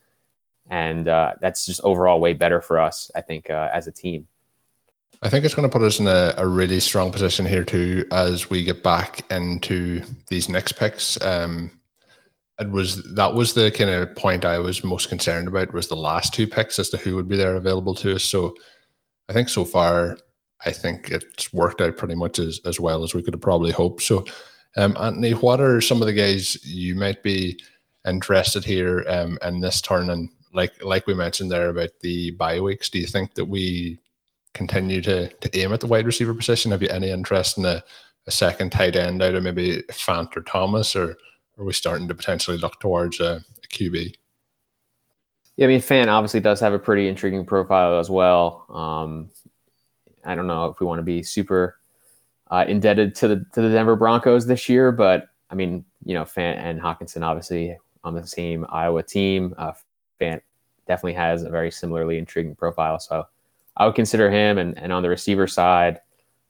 And 0.69 1.07
uh, 1.07 1.33
that's 1.41 1.65
just 1.65 1.81
overall 1.83 2.19
way 2.19 2.33
better 2.33 2.61
for 2.61 2.79
us, 2.79 3.11
I 3.15 3.21
think, 3.21 3.49
uh, 3.49 3.69
as 3.73 3.87
a 3.87 3.91
team. 3.91 4.27
I 5.21 5.29
think 5.29 5.45
it's 5.45 5.55
going 5.55 5.67
to 5.67 5.71
put 5.71 5.85
us 5.85 5.99
in 5.99 6.07
a, 6.07 6.33
a, 6.37 6.45
really 6.45 6.79
strong 6.79 7.11
position 7.11 7.45
here 7.45 7.63
too 7.63 8.05
as 8.11 8.49
we 8.49 8.63
get 8.63 8.83
back 8.83 9.23
into 9.31 10.01
these 10.27 10.49
next 10.49 10.73
picks. 10.73 11.19
Um, 11.21 11.71
it 12.59 12.69
was 12.69 13.01
that 13.13 13.33
was 13.33 13.53
the 13.53 13.71
kind 13.71 13.89
of 13.89 14.15
point 14.15 14.45
I 14.45 14.59
was 14.59 14.83
most 14.83 15.09
concerned 15.09 15.47
about 15.47 15.73
was 15.73 15.87
the 15.87 15.95
last 15.95 16.33
two 16.33 16.47
picks 16.47 16.79
as 16.79 16.89
to 16.89 16.97
who 16.97 17.15
would 17.15 17.27
be 17.27 17.37
there 17.37 17.55
available 17.55 17.95
to 17.95 18.15
us. 18.15 18.23
So 18.23 18.55
I 19.29 19.33
think 19.33 19.49
so 19.49 19.65
far, 19.65 20.17
I 20.63 20.71
think 20.71 21.11
it's 21.11 21.51
worked 21.53 21.81
out 21.81 21.97
pretty 21.97 22.15
much 22.15 22.39
as, 22.39 22.59
as 22.65 22.79
well 22.79 23.03
as 23.03 23.13
we 23.13 23.21
could 23.21 23.33
have 23.33 23.41
probably 23.41 23.71
hoped. 23.71 24.03
So, 24.03 24.25
um, 24.77 24.95
Anthony, 24.99 25.31
what 25.31 25.61
are 25.61 25.81
some 25.81 26.01
of 26.01 26.07
the 26.07 26.13
guys 26.13 26.63
you 26.65 26.95
might 26.95 27.23
be 27.23 27.59
interested 28.07 28.63
here 28.63 29.03
um, 29.07 29.37
in 29.41 29.59
this 29.59 29.81
turn? 29.81 30.09
And 30.09 30.29
like 30.53 30.83
like 30.83 31.07
we 31.07 31.13
mentioned 31.13 31.51
there 31.51 31.69
about 31.69 31.89
the 32.01 32.31
bye 32.31 32.59
weeks, 32.59 32.89
do 32.89 32.99
you 32.99 33.07
think 33.07 33.35
that 33.35 33.45
we 33.45 33.99
continue 34.53 35.01
to 35.01 35.27
to 35.29 35.57
aim 35.57 35.73
at 35.73 35.81
the 35.81 35.87
wide 35.87 36.05
receiver 36.05 36.33
position? 36.33 36.71
Have 36.71 36.81
you 36.81 36.89
any 36.89 37.09
interest 37.09 37.57
in 37.57 37.65
a, 37.65 37.83
a 38.27 38.31
second 38.31 38.71
tight 38.71 38.95
end 38.95 39.21
out 39.21 39.35
of 39.35 39.43
maybe 39.43 39.83
Fant 39.91 40.35
or 40.35 40.41
Thomas, 40.41 40.95
or 40.95 41.17
are 41.57 41.65
we 41.65 41.73
starting 41.73 42.07
to 42.07 42.15
potentially 42.15 42.57
look 42.57 42.79
towards 42.79 43.19
a, 43.19 43.43
a 43.63 43.67
QB? 43.67 44.13
Yeah, 45.57 45.67
I 45.67 45.69
mean, 45.69 45.79
Fant 45.79 46.07
obviously 46.07 46.41
does 46.41 46.59
have 46.59 46.73
a 46.73 46.79
pretty 46.79 47.07
intriguing 47.07 47.45
profile 47.45 47.99
as 47.99 48.09
well. 48.09 48.65
Um, 48.69 49.29
I 50.25 50.35
don't 50.35 50.47
know 50.47 50.65
if 50.65 50.79
we 50.79 50.85
want 50.85 50.99
to 50.99 51.03
be 51.03 51.23
super 51.23 51.77
uh, 52.51 52.65
indebted 52.67 53.15
to 53.15 53.27
the 53.27 53.45
to 53.53 53.61
the 53.61 53.69
Denver 53.69 53.95
Broncos 53.95 54.45
this 54.45 54.69
year. 54.69 54.91
But 54.91 55.29
I 55.49 55.55
mean, 55.55 55.85
you 56.03 56.13
know, 56.13 56.23
Fant 56.23 56.57
and 56.57 56.79
Hockenson 56.79 57.23
obviously 57.23 57.77
on 58.03 58.13
the 58.13 58.25
same 58.25 58.65
Iowa 58.69 59.03
team. 59.03 59.53
Uh, 59.57 59.73
Fant 60.19 60.41
definitely 60.87 61.13
has 61.13 61.43
a 61.43 61.49
very 61.49 61.71
similarly 61.71 62.17
intriguing 62.17 62.55
profile, 62.55 62.99
so 62.99 63.25
I 63.77 63.85
would 63.85 63.95
consider 63.95 64.29
him. 64.29 64.57
And 64.57 64.77
and 64.77 64.91
on 64.91 65.03
the 65.03 65.09
receiver 65.09 65.47
side, 65.47 66.01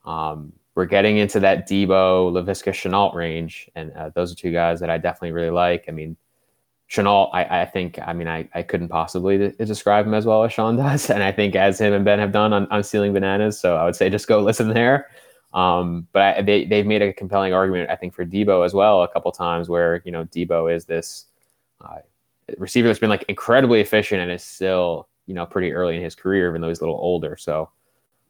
um, 0.05 0.53
we're 0.75 0.85
getting 0.85 1.17
into 1.17 1.39
that 1.39 1.67
Deebo 1.67 2.31
Laviska, 2.31 2.71
Shenault 2.71 3.15
range, 3.15 3.69
and 3.75 3.91
uh, 3.93 4.09
those 4.13 4.31
are 4.31 4.35
two 4.35 4.51
guys 4.51 4.79
that 4.81 4.89
I 4.89 4.97
definitely 4.97 5.31
really 5.31 5.51
like. 5.51 5.85
I 5.87 5.91
mean, 5.91 6.17
Shenault, 6.89 7.29
I, 7.33 7.61
I 7.61 7.65
think, 7.65 7.99
I 8.05 8.13
mean, 8.13 8.27
I, 8.27 8.47
I 8.53 8.61
couldn't 8.61 8.89
possibly 8.89 9.51
describe 9.57 10.05
him 10.05 10.13
as 10.13 10.25
well 10.25 10.43
as 10.43 10.53
Shawn 10.53 10.75
does. 10.77 11.09
And 11.09 11.23
I 11.23 11.31
think 11.31 11.55
as 11.55 11.79
him 11.79 11.93
and 11.93 12.05
Ben 12.05 12.19
have 12.19 12.31
done 12.31 12.53
on, 12.53 12.67
on 12.67 12.83
Stealing 12.83 13.13
Bananas. 13.13 13.59
So 13.59 13.75
I 13.75 13.85
would 13.85 13.95
say 13.95 14.09
just 14.09 14.27
go 14.27 14.39
listen 14.41 14.69
there. 14.69 15.09
Um, 15.53 16.07
but 16.11 16.21
I, 16.21 16.41
they, 16.41 16.65
they've 16.65 16.85
made 16.85 17.01
a 17.01 17.13
compelling 17.13 17.53
argument, 17.53 17.89
I 17.89 17.95
think, 17.95 18.13
for 18.13 18.25
Deebo 18.25 18.65
as 18.65 18.73
well 18.73 19.03
a 19.03 19.07
couple 19.07 19.31
times 19.31 19.69
where, 19.69 20.01
you 20.05 20.11
know, 20.11 20.25
Deebo 20.25 20.73
is 20.73 20.85
this 20.85 21.27
uh, 21.81 21.99
receiver 22.57 22.87
that's 22.87 22.99
been 22.99 23.09
like 23.09 23.23
incredibly 23.29 23.79
efficient 23.79 24.21
and 24.21 24.31
is 24.31 24.43
still, 24.43 25.07
you 25.27 25.33
know, 25.33 25.45
pretty 25.45 25.71
early 25.71 25.95
in 25.95 26.03
his 26.03 26.13
career, 26.13 26.49
even 26.49 26.61
though 26.61 26.67
he's 26.67 26.81
a 26.81 26.83
little 26.83 26.99
older. 26.99 27.37
So 27.37 27.69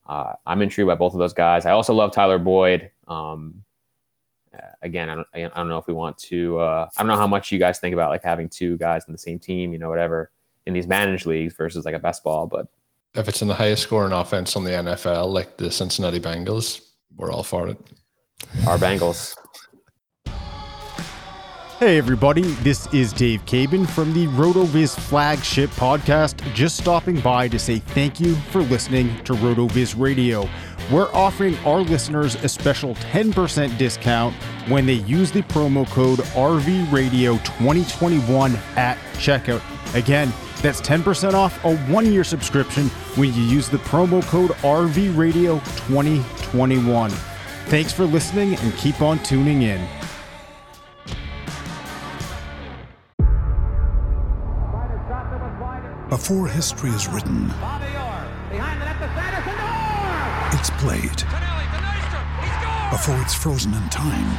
uh, 0.07 0.33
I'm 0.45 0.61
intrigued 0.61 0.87
by 0.87 0.95
both 0.95 1.13
of 1.13 1.19
those 1.19 1.33
guys. 1.33 1.65
I 1.65 1.71
also 1.71 1.93
love 1.93 2.13
Tyler 2.13 2.37
Boyd. 2.37 2.91
Um, 3.07 3.64
again, 4.81 5.09
I 5.09 5.15
don't, 5.15 5.27
I 5.33 5.49
don't 5.49 5.69
know 5.69 5.77
if 5.77 5.87
we 5.87 5.93
want 5.93 6.17
to. 6.19 6.59
Uh, 6.59 6.87
I 6.95 7.01
don't 7.01 7.07
know 7.07 7.17
how 7.17 7.27
much 7.27 7.51
you 7.51 7.59
guys 7.59 7.79
think 7.79 7.93
about 7.93 8.09
like 8.09 8.23
having 8.23 8.49
two 8.49 8.77
guys 8.77 9.03
in 9.07 9.11
the 9.11 9.17
same 9.17 9.39
team, 9.39 9.73
you 9.73 9.79
know, 9.79 9.89
whatever, 9.89 10.31
in 10.65 10.73
these 10.73 10.87
managed 10.87 11.25
leagues 11.25 11.53
versus 11.53 11.85
like 11.85 11.95
a 11.95 11.99
best 11.99 12.23
ball. 12.23 12.47
But 12.47 12.67
if 13.15 13.27
it's 13.27 13.41
in 13.41 13.47
the 13.47 13.55
highest 13.55 13.83
scoring 13.83 14.11
offense 14.11 14.55
on 14.55 14.63
the 14.63 14.71
NFL, 14.71 15.31
like 15.31 15.57
the 15.57 15.71
Cincinnati 15.71 16.19
Bengals, 16.19 16.81
we're 17.15 17.31
all 17.31 17.43
for 17.43 17.67
it. 17.69 17.77
Our 18.67 18.77
Bengals. 18.77 19.35
Hey, 21.79 21.97
everybody, 21.97 22.41
this 22.41 22.87
is 22.93 23.11
Dave 23.11 23.45
Caban 23.45 23.85
from 23.85 24.13
the 24.13 24.27
RotoViz 24.27 24.97
flagship 24.97 25.69
podcast. 25.71 26.41
Just 26.53 26.77
stopping 26.77 27.19
by 27.19 27.49
to 27.49 27.59
say 27.59 27.79
thank 27.79 28.17
you 28.17 28.35
for 28.49 28.61
listening 28.61 29.13
to 29.25 29.33
RotoViz 29.33 29.99
Radio. 29.99 30.47
We're 30.91 31.11
offering 31.13 31.57
our 31.59 31.79
listeners 31.79 32.35
a 32.35 32.47
special 32.47 32.93
10% 32.95 33.77
discount 33.79 34.35
when 34.67 34.85
they 34.85 34.93
use 34.93 35.31
the 35.31 35.41
promo 35.41 35.87
code 35.87 36.19
RVRadio2021 36.19 38.55
at 38.77 38.99
checkout. 39.15 39.63
Again, 39.95 40.31
that's 40.61 40.81
10% 40.81 41.33
off 41.33 41.65
a 41.65 41.75
one 41.87 42.13
year 42.13 42.23
subscription 42.23 42.89
when 43.15 43.33
you 43.33 43.41
use 43.41 43.67
the 43.67 43.79
promo 43.79 44.21
code 44.27 44.51
RVRadio2021. 44.51 47.11
Thanks 47.65 47.91
for 47.91 48.05
listening 48.05 48.53
and 48.55 48.77
keep 48.77 49.01
on 49.01 49.17
tuning 49.23 49.63
in. 49.63 49.83
Before 56.09 56.47
history 56.47 56.91
is 56.91 57.07
written, 57.07 57.51
it's 60.55 60.69
played. 60.71 61.21
Before 62.91 63.21
it's 63.21 63.33
frozen 63.33 63.73
in 63.73 63.89
time, 63.89 64.37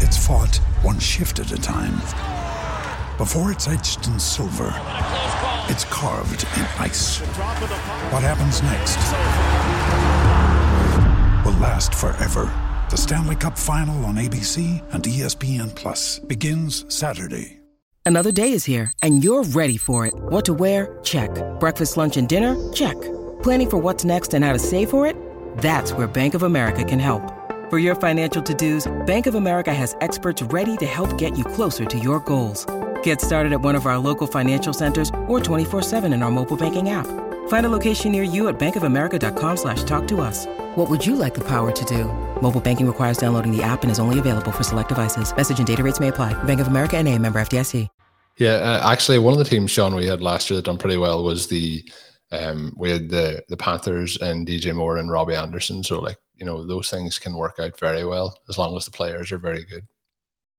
it's 0.00 0.16
fought 0.26 0.56
one 0.82 0.98
shift 0.98 1.38
at 1.38 1.50
a 1.52 1.56
time. 1.56 1.96
Before 3.16 3.50
it's 3.50 3.66
etched 3.66 4.06
in 4.08 4.18
silver, 4.18 4.72
it's 5.68 5.84
carved 5.86 6.44
in 6.56 6.64
ice. 6.78 7.18
What 8.10 8.22
happens 8.22 8.62
next 8.62 8.98
will 11.44 11.58
last 11.60 11.94
forever. 11.94 12.52
The 12.90 12.96
Stanley 12.96 13.36
Cup 13.36 13.58
Final 13.58 14.04
on 14.04 14.16
ABC 14.16 14.82
and 14.92 15.02
ESPN 15.02 15.74
Plus 15.74 16.18
begins 16.18 16.84
Saturday. 16.94 17.60
Another 18.04 18.30
day 18.30 18.52
is 18.52 18.64
here, 18.64 18.92
and 19.02 19.24
you're 19.24 19.42
ready 19.42 19.76
for 19.76 20.06
it. 20.06 20.14
What 20.14 20.44
to 20.44 20.54
wear? 20.54 21.00
Check. 21.02 21.30
Breakfast, 21.58 21.96
lunch, 21.96 22.16
and 22.16 22.28
dinner? 22.28 22.54
Check. 22.72 22.96
Planning 23.42 23.70
for 23.70 23.78
what's 23.78 24.04
next 24.04 24.32
and 24.32 24.44
how 24.44 24.52
to 24.52 24.58
save 24.58 24.90
for 24.90 25.08
it? 25.08 25.16
That's 25.58 25.90
where 25.90 26.06
Bank 26.06 26.34
of 26.34 26.44
America 26.44 26.84
can 26.84 27.00
help. 27.00 27.32
For 27.68 27.80
your 27.80 27.96
financial 27.96 28.40
to-dos, 28.40 28.86
Bank 29.06 29.26
of 29.26 29.34
America 29.34 29.74
has 29.74 29.96
experts 30.00 30.40
ready 30.40 30.76
to 30.76 30.86
help 30.86 31.18
get 31.18 31.36
you 31.36 31.44
closer 31.44 31.84
to 31.84 31.98
your 31.98 32.20
goals. 32.20 32.64
Get 33.02 33.20
started 33.20 33.52
at 33.52 33.60
one 33.60 33.74
of 33.74 33.86
our 33.86 33.98
local 33.98 34.28
financial 34.28 34.72
centers 34.72 35.08
or 35.26 35.40
24-7 35.40 36.14
in 36.14 36.22
our 36.22 36.30
mobile 36.30 36.56
banking 36.56 36.90
app. 36.90 37.08
Find 37.48 37.66
a 37.66 37.68
location 37.68 38.12
near 38.12 38.22
you 38.22 38.46
at 38.46 38.56
bankofamerica.com 38.56 39.56
slash 39.56 39.82
talk 39.82 40.06
to 40.08 40.20
us. 40.20 40.46
What 40.76 40.88
would 40.88 41.04
you 41.04 41.16
like 41.16 41.34
the 41.34 41.44
power 41.48 41.72
to 41.72 41.84
do? 41.84 42.04
Mobile 42.40 42.60
banking 42.60 42.86
requires 42.86 43.18
downloading 43.18 43.50
the 43.50 43.64
app 43.64 43.82
and 43.82 43.90
is 43.90 43.98
only 43.98 44.20
available 44.20 44.52
for 44.52 44.62
select 44.62 44.90
devices. 44.90 45.36
Message 45.36 45.58
and 45.58 45.66
data 45.66 45.82
rates 45.82 45.98
may 45.98 46.08
apply. 46.08 46.40
Bank 46.44 46.60
of 46.60 46.68
America 46.68 46.96
and 46.96 47.08
a 47.08 47.18
member 47.18 47.40
FDIC. 47.40 47.88
Yeah, 48.38 48.56
uh, 48.56 48.92
actually, 48.92 49.18
one 49.18 49.32
of 49.32 49.38
the 49.38 49.46
teams, 49.46 49.70
Shawn, 49.70 49.94
we 49.94 50.04
had 50.04 50.20
last 50.20 50.50
year 50.50 50.56
that 50.58 50.66
done 50.66 50.76
pretty 50.76 50.98
well 50.98 51.24
was 51.24 51.46
the 51.46 51.82
um, 52.32 52.74
we 52.76 52.90
had 52.90 53.08
the 53.08 53.44
the 53.48 53.56
Panthers 53.56 54.16
and 54.18 54.46
DJ 54.46 54.74
Moore 54.74 54.96
and 54.98 55.10
Robbie 55.10 55.34
Anderson. 55.34 55.82
So 55.82 56.00
like 56.00 56.18
you 56.34 56.44
know 56.44 56.64
those 56.66 56.90
things 56.90 57.18
can 57.18 57.34
work 57.34 57.58
out 57.58 57.78
very 57.78 58.04
well 58.04 58.38
as 58.48 58.58
long 58.58 58.76
as 58.76 58.84
the 58.84 58.90
players 58.90 59.32
are 59.32 59.38
very 59.38 59.64
good. 59.64 59.86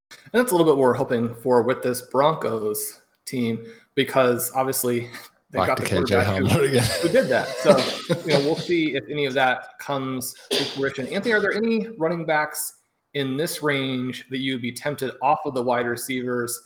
And 0.09 0.41
that's 0.41 0.51
a 0.51 0.55
little 0.55 0.65
bit 0.65 0.77
what 0.77 0.83
we're 0.83 0.93
hoping 0.93 1.35
for 1.35 1.61
with 1.61 1.83
this 1.83 2.01
Broncos 2.01 3.01
team 3.25 3.65
because 3.95 4.51
obviously 4.55 5.09
they 5.51 5.59
Back 5.59 5.67
got 5.67 5.77
the 5.77 5.85
quarterback 5.85 6.37
who, 6.37 6.47
who 6.47 7.09
did 7.09 7.27
that. 7.29 7.49
So 7.57 7.77
you 8.25 8.33
know 8.33 8.39
we'll 8.39 8.55
see 8.55 8.95
if 8.95 9.03
any 9.09 9.25
of 9.25 9.33
that 9.33 9.77
comes 9.79 10.33
to 10.51 10.63
fruition. 10.63 11.07
Anthony, 11.07 11.33
are 11.33 11.41
there 11.41 11.53
any 11.53 11.87
running 11.97 12.25
backs 12.25 12.73
in 13.13 13.35
this 13.35 13.61
range 13.61 14.25
that 14.29 14.39
you 14.39 14.53
would 14.53 14.61
be 14.61 14.71
tempted 14.71 15.13
off 15.21 15.39
of 15.45 15.53
the 15.53 15.63
wide 15.63 15.87
receivers? 15.87 16.59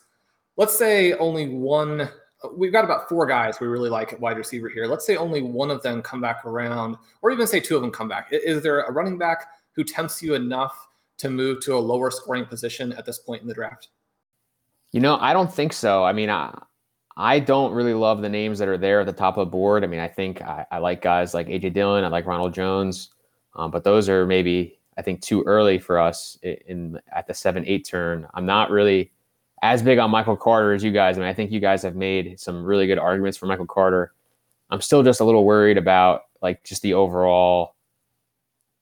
Let's 0.57 0.77
say 0.77 1.13
only 1.13 1.49
one. 1.49 2.09
We've 2.55 2.71
got 2.71 2.83
about 2.83 3.07
four 3.07 3.25
guys 3.25 3.59
we 3.59 3.67
really 3.67 3.89
like 3.89 4.13
at 4.13 4.19
wide 4.19 4.37
receiver 4.37 4.67
here. 4.67 4.87
Let's 4.87 5.05
say 5.05 5.15
only 5.15 5.41
one 5.41 5.69
of 5.69 5.83
them 5.83 6.01
come 6.01 6.21
back 6.21 6.45
around, 6.45 6.97
or 7.21 7.31
even 7.31 7.45
say 7.45 7.59
two 7.59 7.75
of 7.75 7.81
them 7.81 7.91
come 7.91 8.07
back. 8.07 8.29
Is 8.31 8.63
there 8.63 8.81
a 8.81 8.91
running 8.91 9.17
back 9.17 9.47
who 9.73 9.83
tempts 9.83 10.21
you 10.23 10.33
enough 10.33 10.87
to 11.17 11.29
move 11.29 11.61
to 11.61 11.75
a 11.75 11.79
lower 11.79 12.09
scoring 12.09 12.45
position 12.45 12.93
at 12.93 13.05
this 13.05 13.19
point 13.19 13.43
in 13.43 13.47
the 13.47 13.53
draft? 13.53 13.89
You 14.91 15.01
know, 15.01 15.17
I 15.17 15.33
don't 15.33 15.53
think 15.53 15.71
so. 15.71 16.03
I 16.03 16.13
mean, 16.13 16.29
I, 16.29 16.57
I 17.15 17.39
don't 17.39 17.73
really 17.73 17.93
love 17.93 18.21
the 18.21 18.29
names 18.29 18.59
that 18.59 18.67
are 18.67 18.77
there 18.77 19.01
at 19.01 19.05
the 19.05 19.13
top 19.13 19.37
of 19.37 19.47
the 19.47 19.51
board. 19.51 19.83
I 19.83 19.87
mean, 19.87 19.99
I 19.99 20.07
think 20.07 20.41
I, 20.41 20.65
I 20.71 20.79
like 20.79 21.01
guys 21.01 21.33
like 21.33 21.47
AJ 21.47 21.73
Dillon, 21.73 22.03
I 22.03 22.07
like 22.07 22.25
Ronald 22.25 22.53
Jones, 22.53 23.09
um, 23.55 23.69
but 23.69 23.83
those 23.83 24.09
are 24.09 24.25
maybe 24.25 24.79
I 24.97 25.01
think 25.01 25.21
too 25.21 25.43
early 25.43 25.77
for 25.77 25.99
us 25.99 26.37
in, 26.41 26.57
in 26.67 26.99
at 27.13 27.27
the 27.27 27.33
seven 27.33 27.63
eight 27.67 27.87
turn. 27.87 28.27
I'm 28.33 28.45
not 28.45 28.71
really 28.71 29.11
as 29.61 29.83
big 29.83 29.99
on 29.99 30.09
Michael 30.09 30.35
Carter 30.35 30.73
as 30.73 30.83
you 30.83 30.91
guys. 30.91 31.17
I 31.17 31.21
mean, 31.21 31.29
I 31.29 31.33
think 31.33 31.51
you 31.51 31.59
guys 31.59 31.83
have 31.83 31.95
made 31.95 32.39
some 32.39 32.63
really 32.63 32.87
good 32.87 32.97
arguments 32.97 33.37
for 33.37 33.45
Michael 33.45 33.67
Carter. 33.67 34.13
I'm 34.69 34.81
still 34.81 35.03
just 35.03 35.19
a 35.19 35.23
little 35.23 35.45
worried 35.45 35.77
about 35.77 36.23
like 36.41 36.63
just 36.63 36.81
the 36.81 36.93
overall 36.93 37.75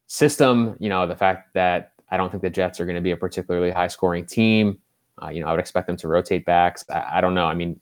system. 0.08 0.76
You 0.80 0.90
know, 0.90 1.06
the 1.08 1.16
fact 1.16 1.54
that 1.54 1.94
I 2.12 2.18
don't 2.18 2.30
think 2.30 2.42
the 2.42 2.50
Jets 2.50 2.80
are 2.80 2.86
going 2.86 2.96
to 2.96 3.02
be 3.02 3.12
a 3.12 3.18
particularly 3.18 3.72
high 3.72 3.88
scoring 3.88 4.26
team. 4.26 4.80
Uh, 5.22 5.30
you 5.30 5.42
know, 5.42 5.48
I 5.48 5.52
would 5.52 5.60
expect 5.60 5.88
them 5.88 5.98
to 5.98 6.08
rotate 6.08 6.46
backs. 6.46 6.86
I, 6.90 7.18
I, 7.18 7.22
don't 7.22 7.34
know. 7.34 7.46
I 7.46 7.54
mean, 7.54 7.80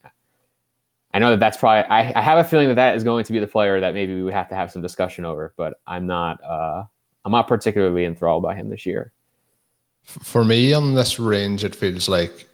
I 1.13 1.19
know 1.19 1.29
that 1.31 1.39
that's 1.39 1.57
probably. 1.57 1.87
I, 1.89 2.11
I, 2.17 2.21
have 2.21 2.39
a 2.39 2.43
feeling 2.43 2.67
that 2.69 2.75
that 2.75 2.95
is 2.95 3.03
going 3.03 3.25
to 3.25 3.33
be 3.33 3.37
the 3.37 3.45
player 3.45 3.79
that 3.79 3.93
maybe 3.93 4.15
we 4.15 4.23
would 4.23 4.33
have 4.33 4.49
to 4.49 4.55
have 4.55 4.71
some 4.71 4.81
discussion 4.81 5.23
over. 5.23 5.53
But 5.55 5.79
I'm 5.85 6.07
not. 6.07 6.43
Uh, 6.43 6.85
I'm 7.25 7.31
not 7.31 7.47
particularly 7.47 8.05
enthralled 8.05 8.41
by 8.41 8.55
him 8.55 8.69
this 8.69 8.85
year. 8.85 9.11
For 10.03 10.43
me, 10.43 10.73
on 10.73 10.95
this 10.95 11.19
range, 11.19 11.63
it 11.63 11.75
feels 11.75 12.09
like 12.09 12.47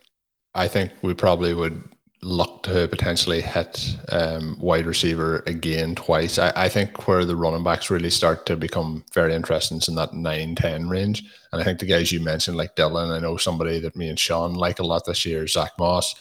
I 0.55 0.67
think 0.67 0.91
we 1.01 1.13
probably 1.13 1.53
would 1.53 1.83
look 2.23 2.63
to 2.63 2.87
potentially 2.87 3.41
hit 3.41 3.97
um, 4.09 4.57
wide 4.59 4.85
receiver 4.85 5.43
again 5.45 5.93
twice. 5.95 6.39
I, 6.39 6.53
I, 6.55 6.69
think 6.69 7.07
where 7.07 7.25
the 7.25 7.35
running 7.35 7.63
backs 7.63 7.89
really 7.89 8.09
start 8.09 8.45
to 8.45 8.55
become 8.55 9.03
very 9.13 9.33
interesting 9.33 9.79
is 9.79 9.89
in 9.89 9.95
that 9.95 10.13
9 10.13 10.55
10 10.55 10.89
range. 10.89 11.23
And 11.51 11.61
I 11.61 11.65
think 11.65 11.79
the 11.79 11.85
guys 11.85 12.11
you 12.11 12.21
mentioned, 12.21 12.55
like 12.55 12.75
Dillon, 12.75 13.11
I 13.11 13.19
know 13.19 13.37
somebody 13.37 13.79
that 13.79 13.95
me 13.95 14.07
and 14.07 14.17
Shawn 14.17 14.53
like 14.53 14.79
a 14.79 14.85
lot 14.85 15.05
this 15.05 15.25
year, 15.25 15.45
Zach 15.47 15.71
Moss, 15.77 16.15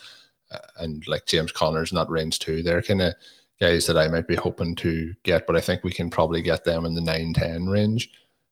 uh, 0.51 0.59
and 0.79 1.07
like 1.07 1.27
James 1.27 1.53
Connors 1.53 1.93
in 1.93 1.97
that 1.97 2.11
range 2.11 2.41
too. 2.41 2.63
They're 2.63 2.83
kind 2.83 3.03
of 3.03 3.15
guys 3.61 3.87
that 3.87 3.97
I 3.97 4.09
might 4.09 4.27
be 4.27 4.35
hoping 4.35 4.75
to 4.77 5.15
get, 5.23 5.47
but 5.47 5.57
I 5.57 5.61
think 5.61 5.85
we 5.85 5.93
can 5.93 6.11
probably 6.11 6.43
get 6.43 6.65
them 6.65 6.85
in 6.85 6.95
the 6.95 7.01
9 7.01 7.33
10 7.33 7.69
range. 7.69 8.11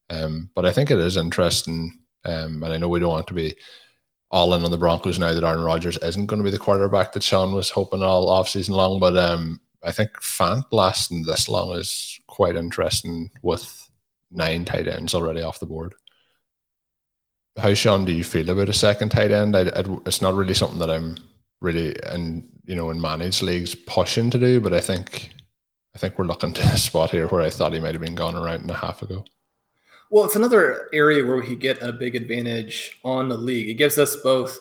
Um, 0.09 0.51
but 0.55 0.67
I 0.67 0.73
think 0.73 0.91
it 0.91 0.99
is 0.99 1.17
interesting. 1.17 1.99
Um, 2.25 2.63
and 2.63 2.73
I 2.73 2.77
know 2.77 2.89
we 2.89 3.01
don't 3.01 3.11
want 3.11 3.27
to 3.29 3.35
be 3.35 3.57
all 4.31 4.55
in 4.55 4.65
on 4.65 4.71
the 4.71 4.79
Broncos 4.79 5.19
now 5.19 5.35
that 5.35 5.45
Aaron 5.45 5.65
Rodgers 5.65 5.99
isn't 5.99 6.27
going 6.27 6.39
to 6.39 6.45
be 6.45 6.51
the 6.51 6.59
quarterback 6.59 7.13
that 7.13 7.23
Shawn 7.23 7.53
was 7.53 7.71
hoping 7.71 8.03
all 8.03 8.29
offseason 8.29 8.71
long. 8.71 9.01
But 9.01 9.17
um, 9.17 9.61
I 9.83 9.93
think 9.93 10.13
Fant 10.21 10.65
lasting 10.71 11.25
this 11.25 11.49
long 11.49 11.73
is 11.73 12.21
quite 12.29 12.57
interesting 12.57 13.31
with 13.43 13.91
nine 14.31 14.65
tight 14.65 14.87
ends 14.87 15.15
already 15.15 15.43
off 15.43 15.61
the 15.61 15.67
board. 15.67 15.95
How, 17.57 17.75
Shawn, 17.75 18.05
do 18.05 18.13
you 18.13 18.23
feel 18.23 18.49
about 18.49 18.69
a 18.69 18.73
second 18.73 19.09
tight 19.09 19.33
end? 19.33 19.57
I, 19.57 19.63
I, 19.63 19.85
it's 20.07 20.23
not 20.23 20.35
really 20.35 20.55
something 20.55 20.79
that 20.79 20.91
I'm 20.91 21.17
really, 21.61 21.97
and 22.05 22.49
you 22.65 22.77
know, 22.77 22.91
in 22.91 23.01
managed 23.01 23.43
leagues 23.43 23.75
pushing 23.75 24.31
to 24.31 24.39
do, 24.39 24.61
but 24.61 24.73
I 24.73 24.81
think, 24.81 25.31
I 25.95 25.99
think 25.99 26.17
we're 26.17 26.25
looking 26.27 26.53
to 26.53 26.63
a 26.63 26.77
spot 26.77 27.11
here 27.11 27.27
where 27.27 27.43
I 27.43 27.51
thought 27.51 27.73
he 27.73 27.81
might 27.81 27.95
have 27.95 28.01
been 28.01 28.15
gone 28.15 28.37
a 28.37 28.41
round 28.41 28.63
and 28.63 28.71
a 28.71 28.75
half 28.75 29.03
ago. 29.03 29.25
Well, 30.13 30.25
it's 30.25 30.35
another 30.35 30.89
area 30.93 31.25
where 31.25 31.37
we 31.37 31.55
get 31.55 31.81
a 31.81 31.93
big 31.93 32.17
advantage 32.17 32.99
on 33.05 33.29
the 33.29 33.37
league. 33.37 33.69
It 33.69 33.75
gives 33.75 33.97
us 33.97 34.17
both 34.17 34.59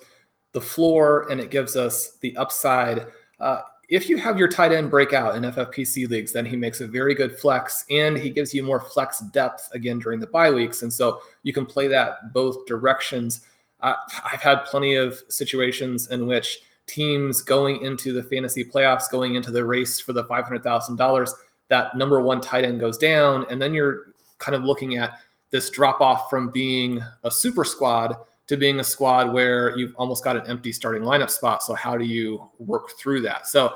the 0.52 0.62
floor 0.62 1.28
and 1.32 1.42
it 1.42 1.50
gives 1.50 1.76
us 1.76 2.18
the 2.22 2.38
upside. 2.38 3.08
Uh, 3.40 3.62
if 3.90 4.08
you 4.08 4.18
have 4.18 4.38
your 4.38 4.48
tight 4.48 4.72
end 4.72 4.92
breakout 4.92 5.36
in 5.36 5.42
FFPC 5.42 6.08
leagues, 6.08 6.32
then 6.32 6.46
he 6.46 6.56
makes 6.56 6.82
a 6.82 6.88
very 6.88 7.16
good 7.16 7.36
flex 7.40 7.84
and 7.90 8.16
he 8.16 8.30
gives 8.30 8.54
you 8.54 8.62
more 8.62 8.80
flex 8.80 9.22
depth 9.32 9.68
again 9.74 9.98
during 9.98 10.20
the 10.20 10.28
bye 10.28 10.52
weeks. 10.52 10.84
And 10.84 10.94
so 10.94 11.22
you 11.42 11.52
can 11.52 11.66
play 11.66 11.88
that 11.88 12.32
both 12.32 12.68
directions. 12.68 13.42
Uh, 13.82 13.96
I've 14.32 14.42
had 14.42 14.66
plenty 14.66 14.98
of 14.98 15.20
situations 15.30 16.12
in 16.12 16.28
which 16.28 16.60
teams 16.86 17.42
going 17.42 17.82
into 17.82 18.14
the 18.14 18.22
fantasy 18.22 18.64
playoffs, 18.64 19.10
going 19.10 19.34
into 19.34 19.50
the 19.50 19.66
race 19.66 20.00
for 20.00 20.14
the 20.14 20.26
$500,000, 20.26 21.34
that 21.70 21.98
number 21.98 22.22
one 22.22 22.40
tight 22.40 22.66
end 22.66 22.80
goes 22.80 23.00
down. 23.00 23.48
And 23.50 23.60
then 23.60 23.74
you're 23.74 24.14
kind 24.38 24.56
of 24.56 24.64
looking 24.64 24.98
at 24.98 25.20
this 25.52 25.70
drop 25.70 26.02
off 26.02 26.30
from 26.30 26.52
being 26.52 27.02
a 27.24 27.32
super 27.32 27.64
squad 27.64 28.16
to 28.48 28.58
being 28.58 28.80
a 28.80 28.84
squad 28.84 29.32
where 29.32 29.78
you've 29.78 29.96
almost 29.96 30.24
got 30.24 30.36
an 30.36 30.48
empty 30.48 30.72
starting 30.72 31.04
lineup 31.04 31.30
spot. 31.30 31.62
So 31.64 31.76
how 31.76 31.98
do 31.98 32.06
you 32.06 32.50
work 32.58 32.92
through 32.98 33.22
that? 33.22 33.48
So 33.48 33.76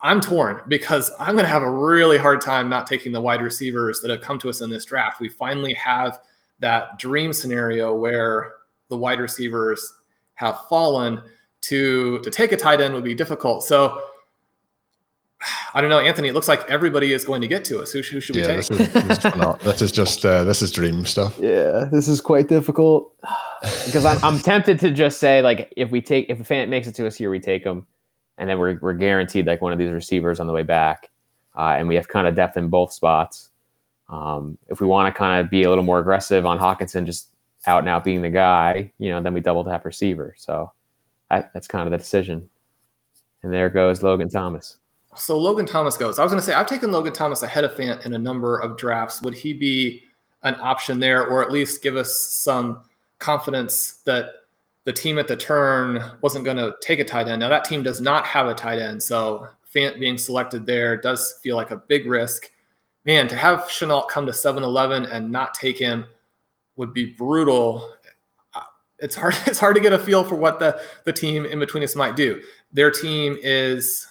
I'm 0.00 0.20
torn 0.20 0.62
because 0.68 1.10
I'm 1.18 1.34
going 1.34 1.44
to 1.44 1.50
have 1.50 1.62
a 1.62 1.70
really 1.70 2.18
hard 2.18 2.40
time 2.40 2.68
not 2.68 2.86
taking 2.86 3.12
the 3.12 3.20
wide 3.20 3.42
receivers 3.42 4.00
that 4.00 4.10
have 4.10 4.20
come 4.20 4.38
to 4.40 4.48
us 4.48 4.60
in 4.60 4.70
this 4.70 4.84
draft. 4.84 5.20
We 5.20 5.28
finally 5.28 5.74
have 5.74 6.20
that 6.60 6.98
dream 6.98 7.32
scenario 7.32 7.94
where 7.94 8.52
the 8.88 8.96
wide 8.96 9.20
receivers 9.20 9.94
have 10.34 10.60
fallen 10.68 11.20
to 11.60 12.20
to 12.20 12.30
take 12.30 12.52
a 12.52 12.56
tight 12.56 12.80
end 12.80 12.94
would 12.94 13.04
be 13.04 13.14
difficult. 13.14 13.64
So 13.64 14.02
I 15.74 15.80
don't 15.80 15.90
know, 15.90 15.98
Anthony. 15.98 16.28
It 16.28 16.34
looks 16.34 16.48
like 16.48 16.68
everybody 16.68 17.12
is 17.12 17.24
going 17.24 17.40
to 17.42 17.48
get 17.48 17.64
to 17.66 17.80
us. 17.80 17.92
Who, 17.92 18.00
who 18.00 18.20
should 18.20 18.36
we 18.36 18.42
yeah, 18.42 18.48
take? 18.48 18.56
This 18.56 18.70
is, 18.70 18.92
this, 18.92 19.24
is, 19.24 19.58
this 19.62 19.82
is 19.82 19.92
just 19.92 20.24
uh, 20.24 20.44
this 20.44 20.62
is 20.62 20.72
dream 20.72 21.04
stuff. 21.04 21.38
Yeah, 21.38 21.86
this 21.90 22.08
is 22.08 22.20
quite 22.20 22.48
difficult 22.48 23.14
because 23.84 24.04
I'm, 24.04 24.22
I'm 24.24 24.38
tempted 24.40 24.80
to 24.80 24.90
just 24.90 25.18
say 25.18 25.42
like 25.42 25.72
if 25.76 25.90
we 25.90 26.00
take 26.00 26.30
if 26.30 26.40
a 26.40 26.44
fan 26.44 26.70
makes 26.70 26.86
it 26.86 26.94
to 26.96 27.06
us 27.06 27.16
here, 27.16 27.30
we 27.30 27.40
take 27.40 27.64
them, 27.64 27.86
and 28.38 28.48
then 28.48 28.58
we're 28.58 28.78
we're 28.80 28.94
guaranteed 28.94 29.46
like 29.46 29.60
one 29.60 29.72
of 29.72 29.78
these 29.78 29.90
receivers 29.90 30.40
on 30.40 30.46
the 30.46 30.52
way 30.52 30.62
back, 30.62 31.10
uh, 31.56 31.74
and 31.78 31.88
we 31.88 31.94
have 31.96 32.08
kind 32.08 32.26
of 32.26 32.34
depth 32.34 32.56
in 32.56 32.68
both 32.68 32.92
spots. 32.92 33.50
Um, 34.08 34.56
if 34.68 34.80
we 34.80 34.86
want 34.86 35.12
to 35.12 35.18
kind 35.18 35.44
of 35.44 35.50
be 35.50 35.64
a 35.64 35.68
little 35.68 35.84
more 35.84 35.98
aggressive 35.98 36.46
on 36.46 36.58
Hockenson, 36.58 37.04
just 37.04 37.28
out 37.66 37.80
and 37.80 37.88
out 37.88 38.04
being 38.04 38.22
the 38.22 38.30
guy, 38.30 38.90
you 38.98 39.10
know, 39.10 39.22
then 39.22 39.34
we 39.34 39.40
double 39.40 39.64
tap 39.64 39.84
receiver. 39.84 40.34
So 40.38 40.72
that, 41.30 41.52
that's 41.52 41.68
kind 41.68 41.86
of 41.86 41.90
the 41.90 41.98
decision. 41.98 42.48
And 43.42 43.52
there 43.52 43.68
goes 43.68 44.02
Logan 44.02 44.30
Thomas. 44.30 44.76
So 45.16 45.38
Logan 45.38 45.66
Thomas 45.66 45.96
goes. 45.96 46.18
I 46.18 46.22
was 46.22 46.32
going 46.32 46.40
to 46.40 46.46
say 46.46 46.54
I've 46.54 46.66
taken 46.66 46.92
Logan 46.92 47.12
Thomas 47.12 47.42
ahead 47.42 47.64
of 47.64 47.72
Fant 47.72 48.04
in 48.06 48.14
a 48.14 48.18
number 48.18 48.58
of 48.58 48.76
drafts. 48.76 49.22
Would 49.22 49.34
he 49.34 49.52
be 49.52 50.02
an 50.42 50.54
option 50.60 51.00
there, 51.00 51.26
or 51.26 51.42
at 51.42 51.50
least 51.50 51.82
give 51.82 51.96
us 51.96 52.20
some 52.20 52.82
confidence 53.18 54.00
that 54.04 54.30
the 54.84 54.92
team 54.92 55.18
at 55.18 55.26
the 55.26 55.36
turn 55.36 56.02
wasn't 56.20 56.44
going 56.44 56.56
to 56.56 56.74
take 56.80 57.00
a 57.00 57.04
tight 57.04 57.28
end? 57.28 57.40
Now 57.40 57.48
that 57.48 57.64
team 57.64 57.82
does 57.82 58.00
not 58.00 58.26
have 58.26 58.46
a 58.46 58.54
tight 58.54 58.78
end, 58.78 59.02
so 59.02 59.48
Fant 59.74 59.98
being 59.98 60.18
selected 60.18 60.66
there 60.66 60.96
does 60.96 61.38
feel 61.42 61.56
like 61.56 61.70
a 61.70 61.76
big 61.76 62.06
risk. 62.06 62.50
Man, 63.04 63.28
to 63.28 63.36
have 63.36 63.60
Shenault 63.60 64.08
come 64.08 64.26
to 64.26 64.32
7-Eleven 64.32 65.06
and 65.06 65.30
not 65.30 65.54
take 65.54 65.78
him 65.78 66.06
would 66.76 66.94
be 66.94 67.06
brutal. 67.06 67.94
It's 68.98 69.14
hard. 69.14 69.34
It's 69.46 69.58
hard 69.58 69.74
to 69.76 69.80
get 69.80 69.92
a 69.92 69.98
feel 69.98 70.24
for 70.24 70.36
what 70.36 70.58
the 70.58 70.80
the 71.04 71.12
team 71.12 71.44
in 71.44 71.58
between 71.58 71.82
us 71.82 71.94
might 71.94 72.16
do. 72.16 72.42
Their 72.72 72.90
team 72.90 73.36
is 73.42 74.06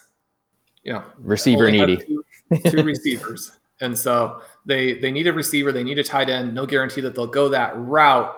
you 0.87 0.93
know 0.93 1.03
receiver 1.19 1.69
needy. 1.69 1.97
two, 1.97 2.23
two 2.69 2.83
receivers. 2.83 3.51
And 3.79 3.95
so 3.95 4.41
they 4.65 4.95
they 4.95 5.11
need 5.11 5.27
a 5.27 5.33
receiver 5.33 5.71
they 5.71 5.83
need 5.83 5.99
a 5.99 6.03
tight 6.03 6.31
end. 6.31 6.55
No 6.55 6.65
guarantee 6.65 6.99
that 7.01 7.13
they'll 7.13 7.27
go 7.27 7.47
that 7.49 7.77
route. 7.77 8.35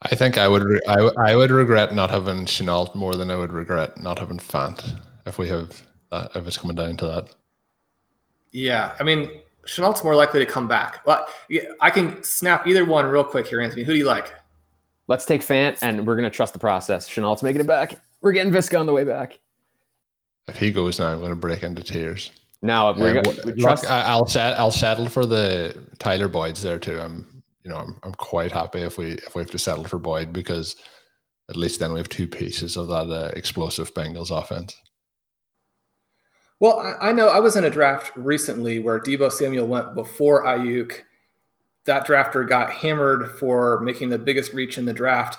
I 0.00 0.14
think 0.14 0.38
i 0.38 0.48
would 0.48 0.64
re- 0.64 0.80
I, 0.88 0.94
w- 0.94 1.12
I 1.18 1.36
would 1.36 1.50
regret 1.50 1.94
not 1.94 2.08
having 2.08 2.46
Shenault 2.46 2.94
more 2.94 3.14
than 3.14 3.30
i 3.30 3.36
would 3.36 3.52
regret 3.52 4.00
not 4.00 4.18
having 4.18 4.38
fant 4.38 4.98
if 5.26 5.36
we 5.36 5.48
have 5.48 5.82
that 6.10 6.34
if 6.34 6.46
it's 6.46 6.56
coming 6.56 6.76
down 6.76 6.96
to 6.96 7.06
that. 7.08 7.34
Yeah 8.52 8.94
i 8.98 9.02
mean 9.02 9.42
Shenault's 9.66 10.02
more 10.02 10.14
likely 10.14 10.40
to 10.40 10.50
come 10.50 10.66
back. 10.66 11.04
But 11.04 11.28
i 11.82 11.90
can 11.90 12.22
snap 12.22 12.66
either 12.66 12.86
one 12.86 13.04
real 13.04 13.22
quick 13.22 13.46
here 13.46 13.60
anthony. 13.60 13.82
Who 13.84 13.92
do 13.92 13.98
you 13.98 14.06
like? 14.06 14.32
Let's 15.08 15.26
take 15.26 15.42
fant 15.42 15.76
and 15.82 16.06
we're 16.06 16.16
going 16.16 16.30
to 16.30 16.34
trust 16.34 16.54
the 16.54 16.58
process. 16.58 17.06
Shenault's 17.06 17.42
making 17.42 17.60
it 17.60 17.66
back. 17.66 18.00
We're 18.22 18.32
getting 18.32 18.50
Viska 18.50 18.80
on 18.80 18.86
the 18.86 18.94
way 18.94 19.04
back 19.04 19.38
if 20.48 20.56
he 20.56 20.70
goes 20.70 20.98
now, 20.98 21.08
I'm 21.08 21.18
going 21.18 21.30
to 21.30 21.36
break 21.36 21.62
into 21.62 21.82
tears. 21.82 22.30
No, 22.62 22.94
we're 22.96 23.18
um, 23.18 23.24
we 23.44 23.60
trust- 23.60 23.84
look, 23.84 23.92
I'll 23.92 24.26
set, 24.26 24.58
I'll 24.58 24.70
settle 24.70 25.08
for 25.08 25.26
the 25.26 25.76
Tyler 25.98 26.28
Boyd's 26.28 26.62
there 26.62 26.78
too. 26.78 26.98
I'm, 26.98 27.42
you 27.62 27.70
know, 27.70 27.76
I'm, 27.76 27.98
I'm 28.02 28.14
quite 28.14 28.52
happy 28.52 28.80
if 28.80 28.96
we 28.96 29.12
if 29.12 29.34
we 29.34 29.42
have 29.42 29.50
to 29.50 29.58
settle 29.58 29.84
for 29.84 29.98
Boyd 29.98 30.32
because 30.32 30.76
at 31.50 31.56
least 31.56 31.80
then 31.80 31.92
we 31.92 31.98
have 31.98 32.08
two 32.08 32.26
pieces 32.26 32.76
of 32.76 32.88
that 32.88 33.10
uh, 33.10 33.30
explosive 33.36 33.92
Bengals 33.92 34.30
offense. 34.30 34.74
Well, 36.60 36.78
I, 36.78 37.10
I, 37.10 37.12
know 37.12 37.28
I 37.28 37.40
was 37.40 37.56
in 37.56 37.64
a 37.64 37.70
draft 37.70 38.12
recently 38.16 38.78
where 38.78 39.00
Deebo 39.00 39.30
Samuel 39.30 39.66
went 39.66 39.94
before 39.94 40.44
Aiyuk. 40.44 41.00
That 41.84 42.06
drafter 42.06 42.48
got 42.48 42.70
hammered 42.70 43.32
for 43.38 43.80
making 43.80 44.08
the 44.08 44.18
biggest 44.18 44.54
reach 44.54 44.78
in 44.78 44.86
the 44.86 44.94
draft. 44.94 45.38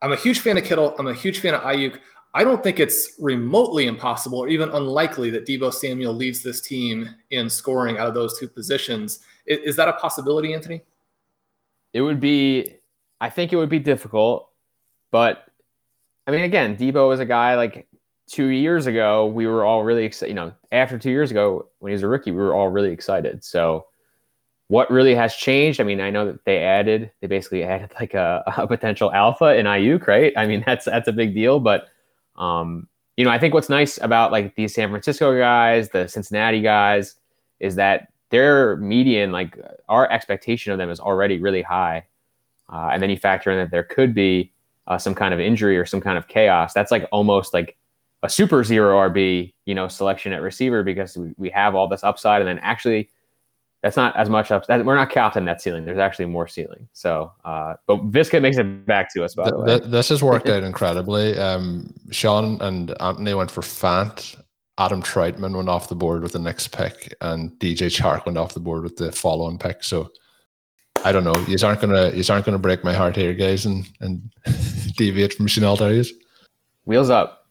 I'm 0.00 0.12
a 0.12 0.16
huge 0.16 0.38
fan 0.38 0.56
of 0.56 0.64
Kittle. 0.64 0.94
I'm 0.98 1.08
a 1.08 1.12
huge 1.12 1.40
fan 1.40 1.54
of 1.54 1.60
Aiyuk. 1.62 1.98
I 2.34 2.44
don't 2.44 2.62
think 2.62 2.78
it's 2.78 3.14
remotely 3.18 3.86
impossible 3.86 4.38
or 4.38 4.48
even 4.48 4.68
unlikely 4.70 5.30
that 5.30 5.46
Deebo 5.46 5.72
Samuel 5.72 6.12
leads 6.12 6.42
this 6.42 6.60
team 6.60 7.08
in 7.30 7.48
scoring 7.48 7.98
out 7.98 8.08
of 8.08 8.14
those 8.14 8.38
two 8.38 8.48
positions. 8.48 9.20
Is, 9.46 9.58
is, 9.60 9.76
that 9.76 9.88
a 9.88 9.94
possibility, 9.94 10.52
Anthony? 10.52 10.82
It 11.94 12.02
would 12.02 12.20
be, 12.20 12.76
I 13.20 13.30
think 13.30 13.52
it 13.52 13.56
would 13.56 13.70
be 13.70 13.78
difficult, 13.78 14.50
but 15.10 15.46
I 16.26 16.30
mean, 16.30 16.42
again, 16.42 16.76
Deebo 16.76 17.12
is 17.14 17.20
a 17.20 17.24
guy 17.24 17.56
like 17.56 17.88
two 18.28 18.48
years 18.48 18.86
ago, 18.86 19.26
we 19.26 19.46
were 19.46 19.64
all 19.64 19.82
really 19.82 20.04
excited. 20.04 20.30
You 20.30 20.34
know, 20.34 20.52
after 20.70 20.98
two 20.98 21.10
years 21.10 21.30
ago, 21.30 21.68
when 21.78 21.90
he 21.90 21.94
was 21.94 22.02
a 22.02 22.08
rookie, 22.08 22.30
we 22.30 22.38
were 22.38 22.54
all 22.54 22.68
really 22.68 22.92
excited. 22.92 23.42
So, 23.42 23.86
what 24.68 24.90
really 24.90 25.14
has 25.14 25.34
changed? 25.34 25.80
I 25.80 25.84
mean, 25.84 26.00
I 26.00 26.10
know 26.10 26.26
that 26.26 26.44
they 26.44 26.62
added, 26.62 27.10
they 27.20 27.26
basically 27.26 27.64
added 27.64 27.90
like 27.98 28.14
a, 28.14 28.44
a 28.58 28.66
potential 28.66 29.10
alpha 29.12 29.56
in 29.56 29.66
Aiyuk, 29.66 30.06
right? 30.06 30.32
I 30.36 30.46
mean, 30.46 30.62
that's 30.66 30.84
that's 30.84 31.08
a 31.08 31.12
big 31.12 31.34
deal, 31.34 31.58
but 31.58 31.88
um, 32.38 32.88
you 33.16 33.24
know, 33.24 33.30
I 33.30 33.38
think 33.38 33.52
what's 33.52 33.68
nice 33.68 33.98
about 34.00 34.32
like 34.32 34.54
these 34.54 34.74
San 34.74 34.90
Francisco 34.90 35.36
guys, 35.36 35.88
the 35.90 36.06
Cincinnati 36.06 36.62
guys, 36.62 37.16
is 37.58 37.74
that 37.74 38.12
their 38.30 38.76
median, 38.76 39.32
like 39.32 39.58
our 39.88 40.10
expectation 40.10 40.72
of 40.72 40.78
them, 40.78 40.88
is 40.88 41.00
already 41.00 41.38
really 41.38 41.62
high. 41.62 42.04
Uh, 42.72 42.90
and 42.92 43.02
then 43.02 43.10
you 43.10 43.16
factor 43.16 43.50
in 43.50 43.58
that 43.58 43.70
there 43.70 43.82
could 43.82 44.14
be 44.14 44.52
uh, 44.86 44.98
some 44.98 45.14
kind 45.14 45.34
of 45.34 45.40
injury 45.40 45.76
or 45.76 45.84
some 45.84 46.00
kind 46.00 46.16
of 46.16 46.28
chaos. 46.28 46.72
That's 46.72 46.92
like 46.92 47.08
almost 47.10 47.52
like 47.52 47.76
a 48.22 48.28
super 48.28 48.62
zero 48.62 48.96
RB, 49.08 49.52
you 49.64 49.74
know, 49.74 49.88
selection 49.88 50.32
at 50.32 50.42
receiver 50.42 50.82
because 50.82 51.16
we, 51.16 51.34
we 51.36 51.50
have 51.50 51.74
all 51.74 51.88
this 51.88 52.04
upside. 52.04 52.40
And 52.40 52.48
then 52.48 52.58
actually, 52.60 53.08
that's 53.82 53.96
not 53.96 54.16
as 54.16 54.28
much 54.28 54.50
up. 54.50 54.68
We're 54.68 54.96
not 54.96 55.10
counting 55.10 55.44
that 55.44 55.62
ceiling. 55.62 55.84
There's 55.84 55.98
actually 55.98 56.26
more 56.26 56.48
ceiling. 56.48 56.88
So, 56.92 57.32
uh, 57.44 57.74
but 57.86 58.10
Viska 58.10 58.42
makes 58.42 58.58
it 58.58 58.86
back 58.86 59.12
to 59.14 59.24
us. 59.24 59.34
By 59.34 59.44
the, 59.44 59.50
the 59.52 59.58
way, 59.58 59.78
this 59.78 60.08
has 60.08 60.22
worked 60.22 60.48
out 60.48 60.64
incredibly. 60.64 61.38
Um, 61.38 61.94
Shawn 62.10 62.60
and 62.60 62.90
Anthony 63.00 63.34
went 63.34 63.50
for 63.50 63.60
Fant. 63.60 64.36
Adam 64.78 65.02
Trautman 65.02 65.56
went 65.56 65.68
off 65.68 65.88
the 65.88 65.94
board 65.94 66.22
with 66.22 66.32
the 66.32 66.38
next 66.38 66.68
pick, 66.68 67.14
and 67.20 67.52
DJ 67.52 67.86
Chark 67.88 68.26
went 68.26 68.38
off 68.38 68.54
the 68.54 68.60
board 68.60 68.82
with 68.82 68.96
the 68.96 69.12
following 69.12 69.58
pick. 69.58 69.84
So, 69.84 70.10
I 71.04 71.12
don't 71.12 71.24
know. 71.24 71.36
You 71.46 71.56
aren't 71.64 71.80
gonna 71.80 72.10
you 72.10 72.24
aren't 72.28 72.44
gonna 72.44 72.58
break 72.58 72.82
my 72.82 72.92
heart 72.92 73.14
here, 73.14 73.34
guys, 73.34 73.64
and 73.64 73.88
and 74.00 74.28
deviate 74.96 75.34
from 75.34 75.46
Shenault 75.46 75.80
areas. 75.80 76.12
Wheels 76.84 77.10
up. 77.10 77.46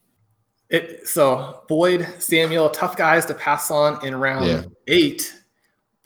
It 0.68 1.06
so 1.08 1.62
Boyd, 1.68 2.06
Samuel, 2.18 2.68
tough 2.68 2.96
guys 2.98 3.24
to 3.26 3.34
pass 3.34 3.70
on 3.70 4.04
in 4.06 4.14
round 4.14 4.46
yeah. 4.46 4.62
eight 4.88 5.34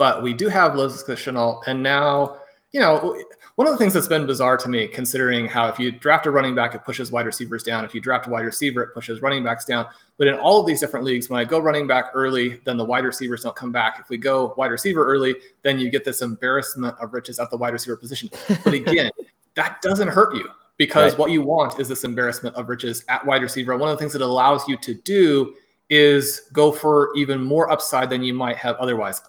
but 0.03 0.21
we 0.21 0.35
do 0.35 0.49
have 0.49 0.73
Laviska 0.73 1.15
Shenault. 1.15 1.62
And 1.69 1.81
now, 1.81 2.38
you 2.73 2.81
know, 2.81 3.17
one 3.55 3.69
of 3.69 3.73
the 3.73 3.79
things 3.79 3.95
that's 3.95 4.09
been 4.09 4.27
bizarre 4.27 4.57
to 4.57 4.69
me, 4.69 4.88
considering 4.88 5.47
how 5.47 5.69
if 5.69 5.79
you 5.79 5.93
draft 5.93 6.27
a 6.27 6.33
running 6.33 6.57
back, 6.57 6.75
it 6.75 6.83
pushes 6.83 7.12
wide 7.12 7.25
receivers 7.25 7.62
down. 7.62 7.85
If 7.85 7.95
you 7.95 8.01
draft 8.01 8.27
a 8.27 8.31
wide 8.31 8.45
receiver, 8.45 8.83
it 8.83 8.95
pushes 8.95 9.23
running 9.23 9.45
backs 9.45 9.65
down. 9.65 9.87
But 10.19 10.27
in 10.27 10.35
all 10.35 10.59
of 10.59 10.67
these 10.67 10.81
different 10.81 11.07
leagues, 11.07 11.31
when 11.31 11.38
I 11.38 11.45
go 11.45 11.61
running 11.61 11.87
back 11.87 12.07
early, 12.15 12.61
then 12.65 12.77
the 12.77 12.85
wide 12.85 13.05
receivers 13.05 13.45
don't 13.45 13.55
come 13.55 13.71
back. 13.71 13.99
If 14.01 14.09
we 14.09 14.17
go 14.17 14.55
wide 14.57 14.73
receiver 14.73 15.07
early, 15.07 15.37
then 15.62 15.79
you 15.79 15.88
get 15.88 16.05
this 16.05 16.21
embarrassment 16.21 16.97
of 16.99 17.15
riches 17.15 17.38
at 17.38 17.49
the 17.53 17.57
wide 17.57 17.73
receiver 17.73 17.97
position. 17.97 18.29
But 18.65 18.75
again, 18.75 19.12
that 19.55 19.83
doesn't 19.83 20.09
hurt 20.09 20.35
you 20.35 20.49
because 20.79 21.12
right. 21.12 21.19
what 21.21 21.31
you 21.31 21.43
want 21.43 21.79
is 21.79 21.87
this 21.87 22.03
embarrassment 22.03 22.57
of 22.57 22.69
riches 22.69 23.05
at 23.09 23.25
wide 23.25 23.43
receiver. 23.43 23.77
One 23.77 23.88
of 23.88 23.97
the 23.97 24.01
things 24.01 24.17
it 24.17 24.21
allows 24.21 24.67
you 24.67 24.77
to 24.79 24.95
do 24.95 25.55
is 25.91 26.49
go 26.53 26.73
for 26.73 27.15
even 27.15 27.41
more 27.41 27.71
upside 27.71 28.11
than 28.11 28.25
you 28.25 28.35
might 28.35 28.57
have 28.57 28.75
otherwise. 28.79 29.23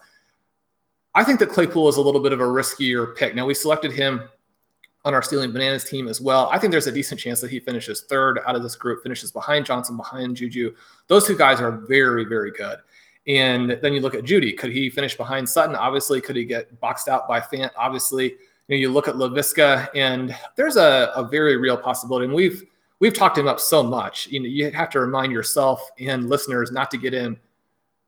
I 1.15 1.23
think 1.23 1.39
that 1.39 1.49
Claypool 1.49 1.87
is 1.89 1.97
a 1.97 2.01
little 2.01 2.21
bit 2.21 2.31
of 2.31 2.39
a 2.39 2.45
riskier 2.45 3.15
pick. 3.15 3.35
Now 3.35 3.45
we 3.45 3.53
selected 3.53 3.91
him 3.91 4.27
on 5.05 5.13
our 5.13 5.21
Stealing 5.21 5.51
Bananas 5.51 5.83
team 5.83 6.07
as 6.07 6.21
well. 6.21 6.49
I 6.51 6.57
think 6.57 6.71
there's 6.71 6.87
a 6.87 6.91
decent 6.91 7.19
chance 7.19 7.41
that 7.41 7.51
he 7.51 7.59
finishes 7.59 8.03
third 8.03 8.39
out 8.47 8.55
of 8.55 8.63
this 8.63 8.75
group, 8.75 9.03
finishes 9.03 9.31
behind 9.31 9.65
Johnson, 9.65 9.97
behind 9.97 10.37
Juju. 10.37 10.73
Those 11.07 11.27
two 11.27 11.37
guys 11.37 11.59
are 11.59 11.71
very, 11.71 12.23
very 12.23 12.51
good. 12.51 12.79
And 13.27 13.77
then 13.81 13.93
you 13.93 14.01
look 14.01 14.15
at 14.15 14.23
Jeudy. 14.23 14.57
Could 14.57 14.71
he 14.71 14.89
finish 14.89 15.15
behind 15.15 15.47
Sutton? 15.47 15.75
Obviously. 15.75 16.19
Could 16.21 16.35
he 16.35 16.45
get 16.45 16.79
boxed 16.79 17.07
out 17.07 17.27
by 17.27 17.39
Fant? 17.39 17.71
Obviously. 17.77 18.35
You 18.67 18.75
know, 18.75 18.75
you 18.77 18.91
look 18.91 19.09
at 19.09 19.15
Laviska, 19.15 19.89
and 19.93 20.35
there's 20.55 20.77
a, 20.77 21.11
a 21.15 21.27
very 21.27 21.57
real 21.57 21.77
possibility. 21.77 22.25
And 22.25 22.33
we've 22.33 22.63
we've 22.99 23.13
talked 23.13 23.37
him 23.37 23.47
up 23.47 23.59
so 23.59 23.83
much. 23.83 24.27
You 24.27 24.39
know, 24.39 24.45
you 24.45 24.71
have 24.71 24.89
to 24.91 25.01
remind 25.01 25.33
yourself 25.33 25.89
and 25.99 26.29
listeners 26.29 26.71
not 26.71 26.89
to 26.91 26.97
get 26.97 27.13
in, 27.13 27.37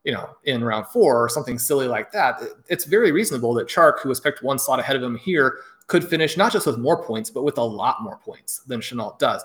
you 0.06 0.12
know, 0.12 0.30
in 0.44 0.62
round 0.62 0.86
four 0.86 1.22
or 1.22 1.28
something 1.28 1.58
silly 1.58 1.88
like 1.88 2.12
that. 2.12 2.40
It's 2.68 2.84
very 2.84 3.10
reasonable 3.10 3.52
that 3.54 3.66
Chark, 3.66 3.98
who 4.00 4.08
was 4.08 4.20
picked 4.20 4.40
one 4.40 4.56
slot 4.56 4.78
ahead 4.78 4.94
of 4.94 5.02
him 5.02 5.16
here, 5.16 5.58
could 5.88 6.08
finish 6.08 6.36
not 6.36 6.52
just 6.52 6.64
with 6.64 6.78
more 6.78 7.04
points, 7.04 7.28
but 7.28 7.42
with 7.42 7.58
a 7.58 7.62
lot 7.62 8.02
more 8.02 8.16
points 8.18 8.60
than 8.60 8.80
Shenault 8.80 9.18
does. 9.18 9.44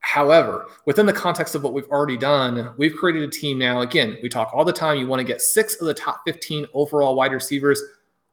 However, 0.00 0.66
within 0.84 1.06
the 1.06 1.14
context 1.14 1.54
of 1.54 1.62
what 1.62 1.72
we've 1.72 1.88
already 1.88 2.18
done, 2.18 2.74
we've 2.76 2.94
created 2.94 3.22
a 3.22 3.32
team 3.32 3.58
now. 3.58 3.80
Again, 3.80 4.18
we 4.22 4.28
talk 4.28 4.50
all 4.52 4.66
the 4.66 4.72
time. 4.72 4.98
You 4.98 5.06
want 5.06 5.20
to 5.20 5.24
get 5.24 5.40
six 5.40 5.80
of 5.80 5.86
the 5.86 5.94
top 5.94 6.20
15 6.26 6.66
overall 6.74 7.16
wide 7.16 7.32
receivers. 7.32 7.82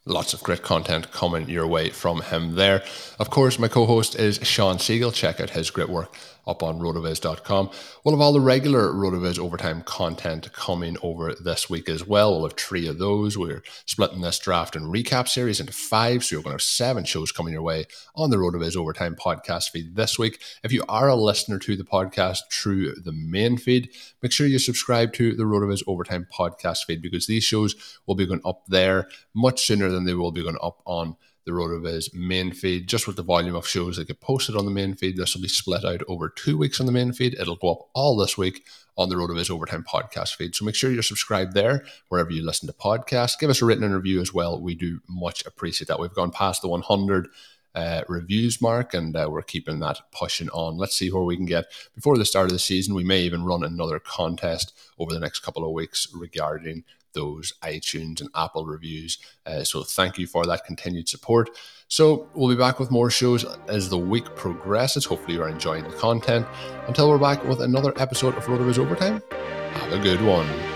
Lots 0.08 0.34
of 0.34 0.42
great 0.44 0.62
content 0.62 1.10
coming 1.10 1.48
your 1.48 1.66
way 1.66 1.90
from 1.90 2.22
him 2.22 2.54
there. 2.54 2.84
Of 3.18 3.30
course, 3.30 3.58
my 3.58 3.66
co 3.68 3.86
host 3.86 4.14
is 4.14 4.38
Shawn 4.42 4.78
Siegele. 4.78 5.12
Check 5.12 5.40
out 5.40 5.50
his 5.50 5.70
great 5.70 5.88
work 5.88 6.16
up 6.46 6.62
on 6.62 6.78
rotoviz.com. 6.78 7.70
We'll 8.04 8.14
have 8.14 8.20
all 8.20 8.32
the 8.32 8.40
regular 8.40 8.92
Rotoviz 8.92 9.38
overtime 9.38 9.82
content 9.82 10.52
coming 10.52 10.96
over 11.02 11.34
this 11.34 11.68
week 11.68 11.88
as 11.88 12.06
well. 12.06 12.32
We'll 12.32 12.48
have 12.48 12.56
three 12.56 12.86
of 12.86 12.98
those. 12.98 13.36
We're 13.36 13.62
splitting 13.84 14.20
this 14.20 14.38
draft 14.38 14.76
and 14.76 14.86
recap 14.86 15.28
series 15.28 15.60
into 15.60 15.72
five, 15.72 16.24
so 16.24 16.36
you're 16.36 16.42
going 16.42 16.52
to 16.52 16.54
have 16.54 16.62
seven 16.62 17.04
shows 17.04 17.32
coming 17.32 17.52
your 17.52 17.62
way 17.62 17.86
on 18.14 18.30
the 18.30 18.36
Rotoviz 18.36 18.76
overtime 18.76 19.16
podcast 19.16 19.70
feed 19.70 19.96
this 19.96 20.18
week. 20.18 20.40
If 20.62 20.72
you 20.72 20.84
are 20.88 21.08
a 21.08 21.16
listener 21.16 21.58
to 21.60 21.76
the 21.76 21.84
podcast 21.84 22.38
through 22.52 22.94
the 22.96 23.12
main 23.12 23.56
feed, 23.56 23.90
make 24.22 24.32
sure 24.32 24.46
you 24.46 24.58
subscribe 24.58 25.12
to 25.14 25.34
the 25.34 25.44
Rotoviz 25.44 25.82
overtime 25.86 26.26
podcast 26.32 26.84
feed 26.86 27.02
because 27.02 27.26
these 27.26 27.44
shows 27.44 27.74
will 28.06 28.14
be 28.14 28.26
going 28.26 28.40
up 28.44 28.62
there 28.68 29.08
much 29.34 29.66
sooner 29.66 29.90
than 29.90 30.04
they 30.04 30.14
will 30.14 30.32
be 30.32 30.42
going 30.42 30.58
up 30.62 30.80
on 30.84 31.16
the 31.46 31.52
RotoViz 31.52 32.12
main 32.12 32.52
feed. 32.52 32.88
Just 32.88 33.06
with 33.06 33.16
the 33.16 33.22
volume 33.22 33.54
of 33.54 33.66
shows 33.66 33.96
that 33.96 34.08
get 34.08 34.20
posted 34.20 34.56
on 34.56 34.64
the 34.64 34.70
main 34.70 34.94
feed, 34.94 35.16
this 35.16 35.34
will 35.34 35.42
be 35.42 35.48
split 35.48 35.84
out 35.84 36.02
over 36.08 36.28
two 36.28 36.58
weeks 36.58 36.80
on 36.80 36.86
the 36.86 36.92
main 36.92 37.12
feed. 37.12 37.34
It'll 37.34 37.56
go 37.56 37.72
up 37.72 37.88
all 37.94 38.16
this 38.16 38.36
week 38.36 38.64
on 38.98 39.08
the 39.08 39.14
RotoViz 39.14 39.50
Overtime 39.50 39.84
podcast 39.84 40.34
feed. 40.34 40.54
So 40.54 40.64
make 40.64 40.74
sure 40.74 40.90
you're 40.90 41.02
subscribed 41.02 41.54
there 41.54 41.84
wherever 42.08 42.30
you 42.30 42.44
listen 42.44 42.66
to 42.66 42.74
podcasts. 42.74 43.38
Give 43.38 43.48
us 43.48 43.62
a 43.62 43.64
written 43.64 43.90
review 43.92 44.20
as 44.20 44.34
well. 44.34 44.60
We 44.60 44.74
do 44.74 45.00
much 45.08 45.46
appreciate 45.46 45.88
that. 45.88 46.00
We've 46.00 46.12
gone 46.12 46.32
past 46.32 46.62
the 46.62 46.68
100 46.68 47.28
uh, 47.76 48.02
reviews 48.08 48.60
mark, 48.60 48.94
and 48.94 49.14
uh, 49.14 49.28
we're 49.30 49.42
keeping 49.42 49.78
that 49.80 50.00
pushing 50.10 50.48
on. 50.48 50.78
Let's 50.78 50.96
see 50.96 51.12
where 51.12 51.22
we 51.22 51.36
can 51.36 51.44
get 51.44 51.66
before 51.94 52.16
the 52.16 52.24
start 52.24 52.46
of 52.46 52.52
the 52.52 52.58
season. 52.58 52.94
We 52.94 53.04
may 53.04 53.20
even 53.20 53.44
run 53.44 53.62
another 53.62 54.00
contest 54.00 54.72
over 54.98 55.12
the 55.12 55.20
next 55.20 55.40
couple 55.40 55.64
of 55.64 55.72
weeks 55.72 56.08
regarding 56.12 56.84
those 57.16 57.52
iTunes 57.62 58.20
and 58.20 58.30
Apple 58.36 58.64
reviews. 58.64 59.18
Uh, 59.44 59.64
so 59.64 59.82
thank 59.82 60.18
you 60.18 60.28
for 60.28 60.46
that 60.46 60.64
continued 60.64 61.08
support. 61.08 61.50
So 61.88 62.28
we'll 62.34 62.48
be 62.48 62.56
back 62.56 62.78
with 62.78 62.90
more 62.90 63.10
shows 63.10 63.44
as 63.66 63.88
the 63.88 63.98
week 63.98 64.36
progresses. 64.36 65.04
Hopefully 65.04 65.34
you're 65.34 65.48
enjoying 65.48 65.84
the 65.84 65.96
content. 65.96 66.46
Until 66.86 67.08
we're 67.08 67.18
back 67.18 67.42
with 67.44 67.60
another 67.60 67.92
episode 67.96 68.36
of 68.36 68.44
RotoViz 68.44 68.78
Overtime, 68.78 69.22
have 69.30 69.92
a 69.92 69.98
good 69.98 70.20
one. 70.20 70.75